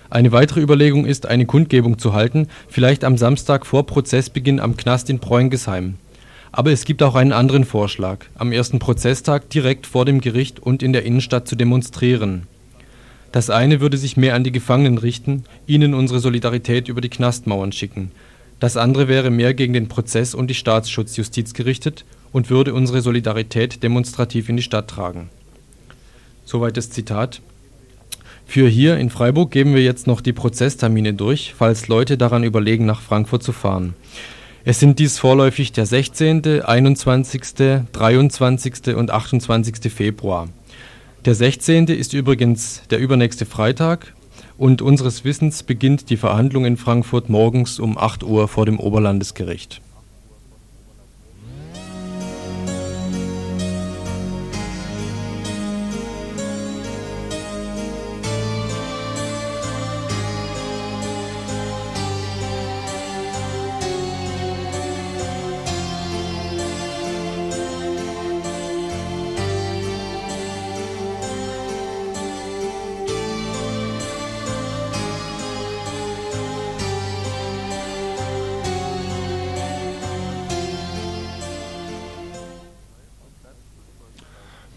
[0.09, 5.11] Eine weitere Überlegung ist, eine Kundgebung zu halten, vielleicht am Samstag vor Prozessbeginn am Knast
[5.11, 5.97] in Preungesheim.
[6.53, 10.82] Aber es gibt auch einen anderen Vorschlag, am ersten Prozesstag direkt vor dem Gericht und
[10.82, 12.47] in der Innenstadt zu demonstrieren.
[13.32, 17.72] Das eine würde sich mehr an die Gefangenen richten, ihnen unsere Solidarität über die Knastmauern
[17.72, 18.11] schicken.
[18.61, 23.82] Das andere wäre mehr gegen den Prozess und die Staatsschutzjustiz gerichtet und würde unsere Solidarität
[23.82, 25.28] demonstrativ in die Stadt tragen.
[26.47, 27.42] Soweit das Zitat.
[28.47, 32.86] Für hier in Freiburg geben wir jetzt noch die Prozesstermine durch, falls Leute daran überlegen,
[32.86, 33.94] nach Frankfurt zu fahren.
[34.68, 38.96] Es sind dies vorläufig der 16., 21., 23.
[38.96, 39.92] und 28.
[39.92, 40.48] Februar.
[41.24, 41.86] Der 16.
[41.86, 44.12] ist übrigens der übernächste Freitag
[44.58, 49.82] und unseres Wissens beginnt die Verhandlung in Frankfurt morgens um 8 Uhr vor dem Oberlandesgericht.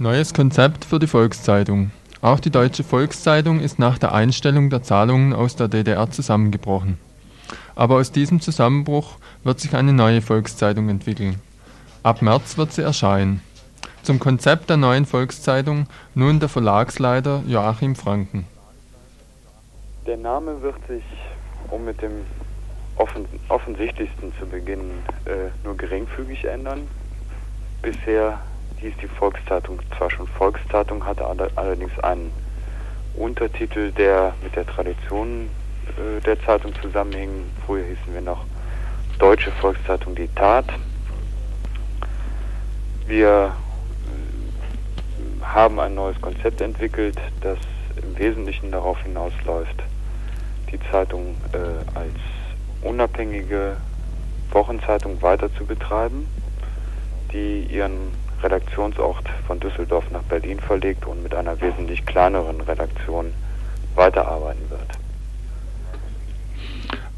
[0.10, 1.92] Neues Konzept für die Volkszeitung.
[2.24, 6.98] Auch die Deutsche Volkszeitung ist nach der Einstellung der Zahlungen aus der DDR zusammengebrochen.
[7.76, 11.36] Aber aus diesem Zusammenbruch wird sich eine neue Volkszeitung entwickeln.
[12.02, 13.44] Ab März wird sie erscheinen.
[14.02, 15.86] Zum Konzept der neuen Volkszeitung
[16.16, 18.48] nun der Verlagsleiter Joachim Franken.
[20.08, 21.04] Der Name wird sich,
[21.70, 22.14] um mit dem
[22.96, 26.88] offen, offensichtlichsten zu beginnen, äh, nur geringfügig ändern.
[27.84, 28.40] Bisher
[28.82, 31.26] hieß die Volkszeitung zwar schon Volkszeitung, hatte
[31.56, 32.32] allerdings einen
[33.16, 35.50] Untertitel, der mit der Tradition
[35.98, 37.30] äh, der Zeitung zusammenhing.
[37.66, 38.46] Früher hießen wir noch
[39.18, 40.66] Deutsche Volkszeitung Die Tat.
[43.06, 43.54] Wir
[45.42, 47.58] äh, haben ein neues Konzept entwickelt, das
[48.02, 49.84] im Wesentlichen darauf hinausläuft,
[50.72, 52.16] die Zeitung äh, als
[52.82, 53.76] unabhängige
[54.52, 56.28] Wochenzeitung weiter zu betreiben,
[57.34, 58.14] die ihren
[58.44, 63.34] Redaktionsort von Düsseldorf nach Berlin verlegt und mit einer wesentlich kleineren Redaktion
[63.96, 64.82] weiterarbeiten wird.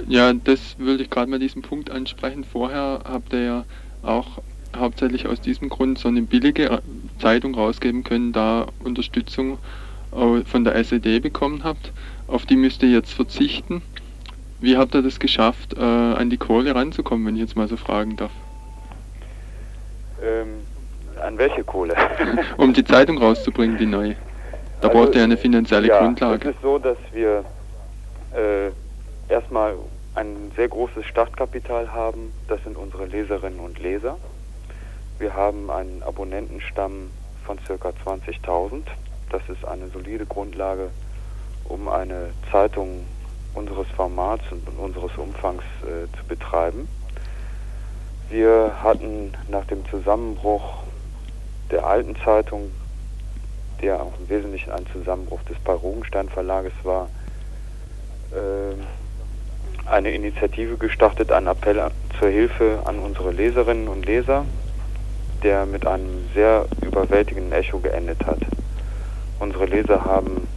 [0.08, 2.44] Ja, das würde ich gerade mal diesen Punkt ansprechen.
[2.44, 3.66] Vorher habt ihr ja
[4.02, 4.42] auch
[4.76, 6.82] hauptsächlich aus diesem Grund so eine billige
[7.20, 9.60] Zeitung rausgeben können, da Unterstützung
[10.12, 11.92] von der SED bekommen habt.
[12.28, 13.82] Auf die müsst ihr jetzt verzichten.
[14.60, 17.78] Wie habt ihr das geschafft, äh, an die Kohle ranzukommen, wenn ich jetzt mal so
[17.78, 18.32] fragen darf?
[20.22, 20.50] Ähm,
[21.22, 21.96] an welche Kohle?
[22.58, 24.16] um die Zeitung rauszubringen, die neue.
[24.82, 26.50] Da also, braucht ihr eine finanzielle ja, Grundlage.
[26.50, 27.46] Es ist so, dass wir
[28.36, 28.72] äh,
[29.32, 29.76] erstmal
[30.16, 32.34] ein sehr großes Startkapital haben.
[32.48, 34.18] Das sind unsere Leserinnen und Leser.
[35.20, 37.12] Wir haben einen Abonnentenstamm
[37.46, 37.90] von ca.
[38.06, 38.84] 20.000.
[39.30, 40.90] Das ist eine solide Grundlage,
[41.66, 43.06] um eine Zeitung
[43.54, 46.88] unseres Formats und unseres Umfangs äh, zu betreiben.
[48.30, 50.81] Wir hatten nach dem Zusammenbruch
[51.72, 52.72] der alten Zeitung,
[53.82, 57.10] der auch im Wesentlichen ein Zusammenbruch des Paul-Rugenstein Verlages war,
[58.32, 61.82] äh, eine Initiative gestartet, einen Appell
[62.20, 64.46] zur Hilfe an unsere Leserinnen und Leser,
[65.44, 68.40] der mit einem sehr überwältigenden Echo geendet hat.
[69.40, 70.48] Unsere Leser haben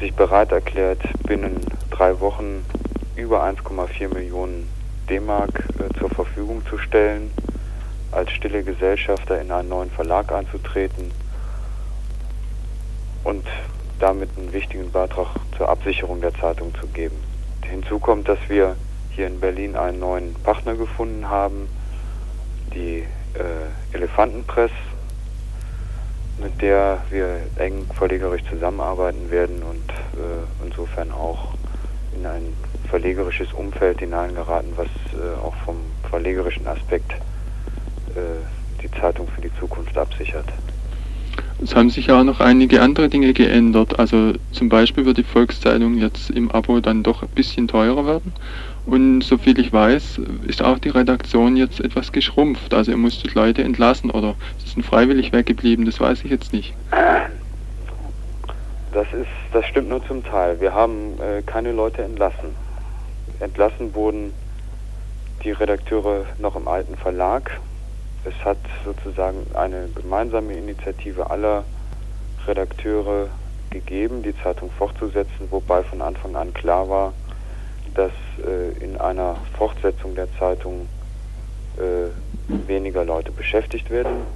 [0.00, 1.60] sich bereit erklärt, binnen
[1.90, 2.64] drei Wochen
[3.16, 4.68] über 1,4 Millionen
[5.10, 7.30] D-Mark äh, zur Verfügung zu stellen
[8.12, 11.10] als stille Gesellschafter in einen neuen Verlag einzutreten
[13.24, 13.46] und
[13.98, 17.16] damit einen wichtigen Beitrag zur Absicherung der Zeitung zu geben.
[17.62, 18.76] Hinzu kommt, dass wir
[19.10, 21.68] hier in Berlin einen neuen Partner gefunden haben,
[22.74, 23.04] die
[23.34, 24.70] äh, Elefantenpress,
[26.38, 31.54] mit der wir eng verlegerisch zusammenarbeiten werden und äh, insofern auch
[32.16, 32.56] in ein
[32.88, 35.76] verlegerisches Umfeld hineingeraten, was äh, auch vom
[36.08, 37.12] verlegerischen Aspekt
[38.82, 40.46] die Zeitung für die Zukunft absichert.
[41.62, 43.98] Es haben sich ja auch noch einige andere Dinge geändert.
[43.98, 48.32] Also zum Beispiel wird die Volkszeitung jetzt im Abo dann doch ein bisschen teurer werden.
[48.86, 52.72] Und soviel ich weiß, ist auch die Redaktion jetzt etwas geschrumpft.
[52.72, 56.74] Also ihr musstet Leute entlassen oder sie sind freiwillig weggeblieben, das weiß ich jetzt nicht.
[58.92, 60.60] Das ist, das stimmt nur zum Teil.
[60.60, 62.56] Wir haben äh, keine Leute entlassen.
[63.38, 64.32] Entlassen wurden
[65.44, 67.60] die Redakteure noch im alten Verlag.
[68.24, 71.64] Es hat sozusagen eine gemeinsame Initiative aller
[72.46, 73.28] Redakteure
[73.70, 77.12] gegeben, die Zeitung fortzusetzen, wobei von Anfang an klar war,
[77.94, 78.12] dass
[78.44, 80.88] äh, in einer Fortsetzung der Zeitung
[81.76, 82.10] äh,
[82.68, 84.26] weniger Leute beschäftigt werden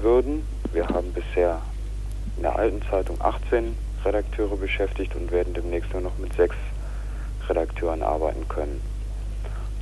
[0.00, 0.46] würden.
[0.72, 1.60] Wir haben bisher
[2.36, 6.56] in der alten Zeitung 18 Redakteure beschäftigt und werden demnächst nur noch mit sechs
[7.48, 8.80] Redakteuren arbeiten können.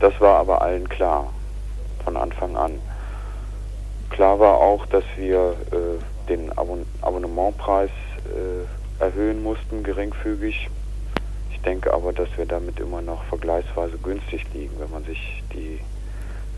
[0.01, 1.33] Das war aber allen klar
[2.05, 2.79] von Anfang an.
[4.17, 10.71] Klar war auch, dass wir äh, den Abon Abonnementpreis äh, erhöhen mussten, geringfügig.
[11.53, 15.81] Ich denke aber, dass wir damit immer noch vergleichsweise günstig liegen, wenn man sich die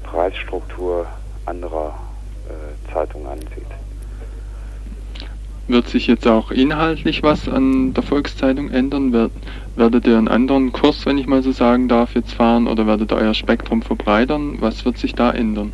[0.04, 1.06] Preisstruktur
[1.46, 1.98] anderer
[2.48, 3.66] äh, Zeitungen ansieht.
[5.66, 9.12] Wird sich jetzt auch inhaltlich was an der Volkszeitung ändern?
[9.12, 9.30] Wer,
[9.74, 13.10] werdet ihr einen anderen Kurs, wenn ich mal so sagen darf, jetzt fahren oder werdet
[13.10, 14.58] ihr euer Spektrum verbreitern?
[14.60, 15.72] Was wird sich da ändern?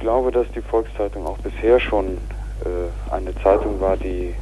[0.00, 2.18] Glaube, dass die Volkszeitung auch bisher schon
[2.64, 4.34] äh, eine Zeitung war, die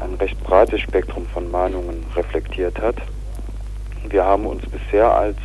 [0.00, 2.96] ein recht breites Spektrum von Meinungen reflektiert hat.
[4.08, 5.36] Wir haben uns bisher als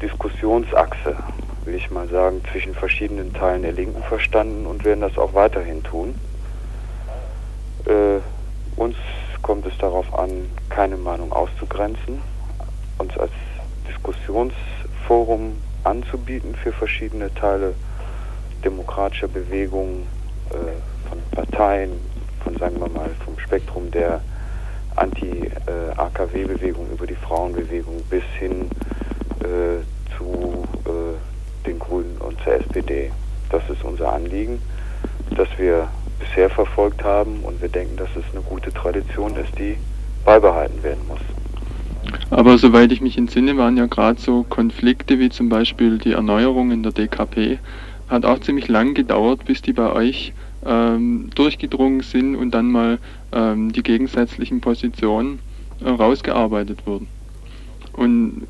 [0.00, 1.16] Diskussionsachse
[1.64, 5.82] will ich mal sagen, zwischen verschiedenen Teilen der Linken verstanden und werden das auch weiterhin
[5.82, 6.14] tun.
[7.86, 8.18] Äh,
[8.76, 8.96] uns
[9.42, 12.20] kommt es darauf an, keine Meinung auszugrenzen,
[12.98, 13.32] uns als
[13.88, 17.74] Diskussionsforum anzubieten für verschiedene Teile
[18.64, 20.06] demokratischer Bewegungen,
[20.50, 21.92] äh, von Parteien,
[22.42, 24.20] von sagen wir mal vom Spektrum der
[24.96, 28.70] Anti-AKW-Bewegung über die Frauenbewegung bis hin
[29.40, 33.10] äh, zu äh, den Grünen und zur SPD.
[33.50, 34.60] Das ist unser Anliegen,
[35.36, 39.76] das wir bisher verfolgt haben und wir denken, dass es eine gute Tradition ist, die
[40.24, 41.20] beibehalten werden muss.
[42.30, 46.70] Aber soweit ich mich entsinne, waren ja gerade so Konflikte wie zum Beispiel die Erneuerung
[46.70, 47.58] in der DKP.
[48.08, 50.32] Hat auch ziemlich lang gedauert, bis die bei euch
[50.64, 52.98] ähm, durchgedrungen sind und dann mal
[53.32, 55.40] ähm, die gegensätzlichen Positionen
[55.84, 57.08] äh, rausgearbeitet wurden.
[57.92, 58.46] Und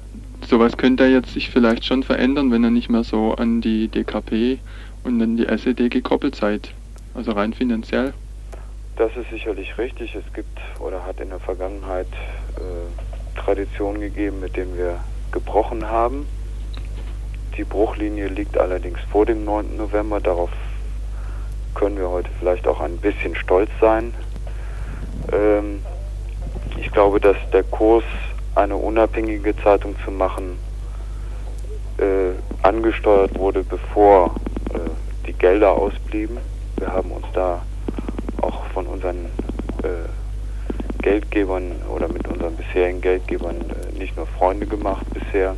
[0.49, 4.59] sowas könnte jetzt sich vielleicht schon verändern, wenn er nicht mehr so an die DKP
[5.05, 6.73] und an die SED gekoppelt seid.
[7.15, 8.15] Also rein finanziell.
[8.97, 10.15] Das ist sicherlich richtig.
[10.15, 12.07] Es gibt oder hat in der Vergangenheit
[12.57, 16.27] äh, Traditionen gegeben, mit denen wir gebrochen haben.
[17.57, 19.77] Die Bruchlinie liegt allerdings vor dem 9.
[19.77, 20.21] November.
[20.21, 20.51] Darauf
[21.75, 24.15] können wir heute vielleicht auch ein bisschen stolz sein.
[25.33, 25.83] Ähm,
[26.79, 28.05] ich glaube, dass der Kurs
[28.55, 30.59] eine unabhängige Zeitung zu machen,
[31.99, 34.35] äh, angesteuert wurde, bevor
[34.75, 34.79] äh,
[35.27, 36.39] die Gelder ausblieben.
[36.79, 37.63] Wir haben uns da
[38.41, 39.27] auch von unseren
[41.03, 45.57] Geldgebern oder mit unseren bisherigen Geldgebern äh, nicht nur Freunde gemacht bisher.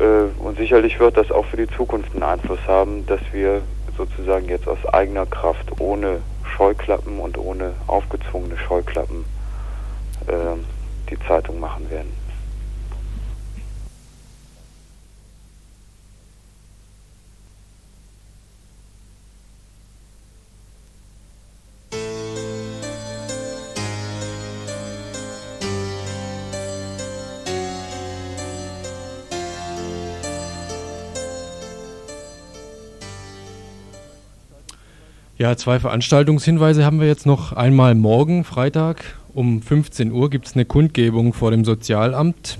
[0.00, 3.62] Äh, und sicherlich wird das auch für die Zukunft einen Einfluss haben, dass wir
[3.96, 6.20] sozusagen jetzt aus eigener Kraft, ohne
[6.56, 9.24] Scheuklappen und ohne aufgezwungene Scheuklappen,
[10.26, 10.56] äh,
[11.10, 12.23] die Zeitung machen werden.
[35.44, 37.52] Ja, zwei Veranstaltungshinweise haben wir jetzt noch.
[37.52, 42.56] Einmal morgen, Freitag, um 15 Uhr gibt es eine Kundgebung vor dem Sozialamt.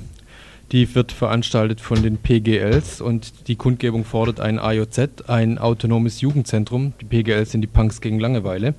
[0.71, 6.93] Die wird veranstaltet von den PGLs und die Kundgebung fordert ein AJZ, ein autonomes Jugendzentrum.
[7.01, 8.75] Die PGLs sind die Punks gegen Langeweile.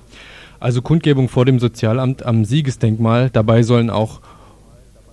[0.60, 3.30] Also Kundgebung vor dem Sozialamt am Siegesdenkmal.
[3.30, 4.20] Dabei sollen auch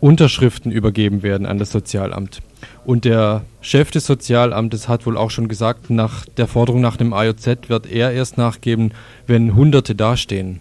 [0.01, 2.43] Unterschriften übergeben werden an das Sozialamt.
[2.85, 7.13] Und der Chef des Sozialamtes hat wohl auch schon gesagt, nach der Forderung nach dem
[7.13, 8.91] AJZ wird er erst nachgeben,
[9.25, 10.59] wenn Hunderte dastehen.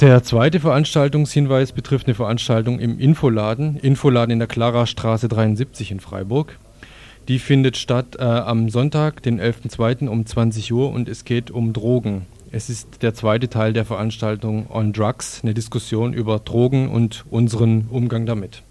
[0.00, 6.58] Der zweite Veranstaltungshinweis betrifft eine Veranstaltung im Infoladen, Infoladen in der Klarastraße 73 in Freiburg.
[7.28, 10.08] Die findet statt äh, am Sonntag, den 11.02.
[10.08, 12.26] um 20 Uhr und es geht um Drogen.
[12.52, 17.88] Es ist der zweite Teil der Veranstaltung On Drugs, eine Diskussion über Drogen und unseren
[17.90, 18.62] Umgang damit.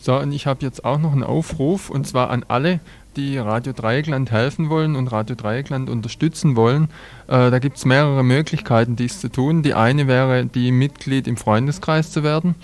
[0.00, 2.80] So, und ich habe jetzt auch noch einen Aufruf und zwar an alle,
[3.16, 6.84] die Radio Dreieckland helfen wollen und Radio Dreieckland unterstützen wollen.
[7.26, 9.64] Äh, da gibt es mehrere Möglichkeiten, dies zu tun.
[9.64, 12.54] Die eine wäre, die Mitglied im Freundeskreis zu werden.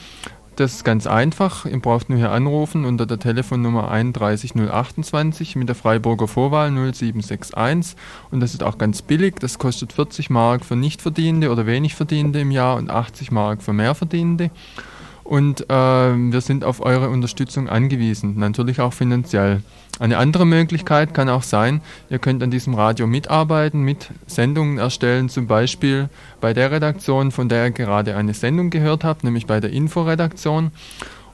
[0.57, 1.67] Das ist ganz einfach.
[1.67, 7.97] Ihr braucht nur hier anrufen unter der Telefonnummer 31028 mit der Freiburger Vorwahl 0761.
[8.31, 9.35] Und das ist auch ganz billig.
[9.41, 13.73] Das kostet 40 Mark für Nichtverdienende oder wenig Verdienende im Jahr und 80 Mark für
[13.73, 14.51] Mehrverdienende.
[15.25, 19.63] Und äh, wir sind auf eure Unterstützung angewiesen, natürlich auch finanziell.
[19.99, 25.31] Eine andere Möglichkeit kann auch sein, ihr könnt an diesem Radio mitarbeiten, mit Sendungen erstellen,
[25.31, 26.11] zum Beispiel
[26.43, 30.73] bei der Redaktion, von der ihr gerade eine Sendung gehört habt, nämlich bei der Inforedaktion.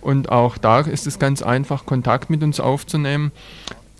[0.00, 3.32] Und auch da ist es ganz einfach, Kontakt mit uns aufzunehmen.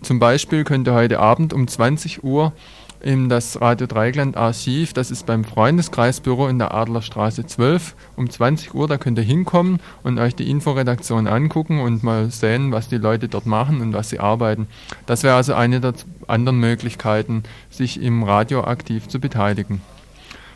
[0.02, 2.52] Zum Beispiel könnt ihr heute Abend um 20 Uhr
[3.00, 8.74] in das Radio Dreigland Archiv, das ist beim Freundeskreisbüro in der Adlerstraße 12 um 20
[8.74, 12.98] Uhr, da könnt ihr hinkommen und euch die Inforedaktion angucken und mal sehen, was die
[12.98, 14.66] Leute dort machen und was sie arbeiten.
[15.06, 15.94] Das wäre also eine der
[16.26, 19.80] anderen Möglichkeiten, sich im Radio aktiv zu beteiligen.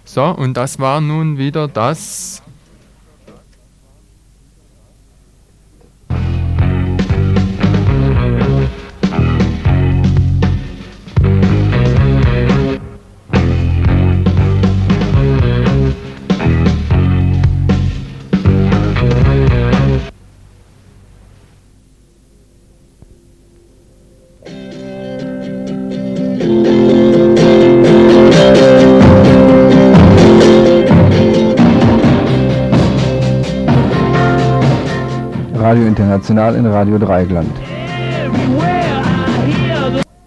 [0.04, 2.42] So, und das war nun wieder das
[36.14, 38.73] International in Radio Dreigland.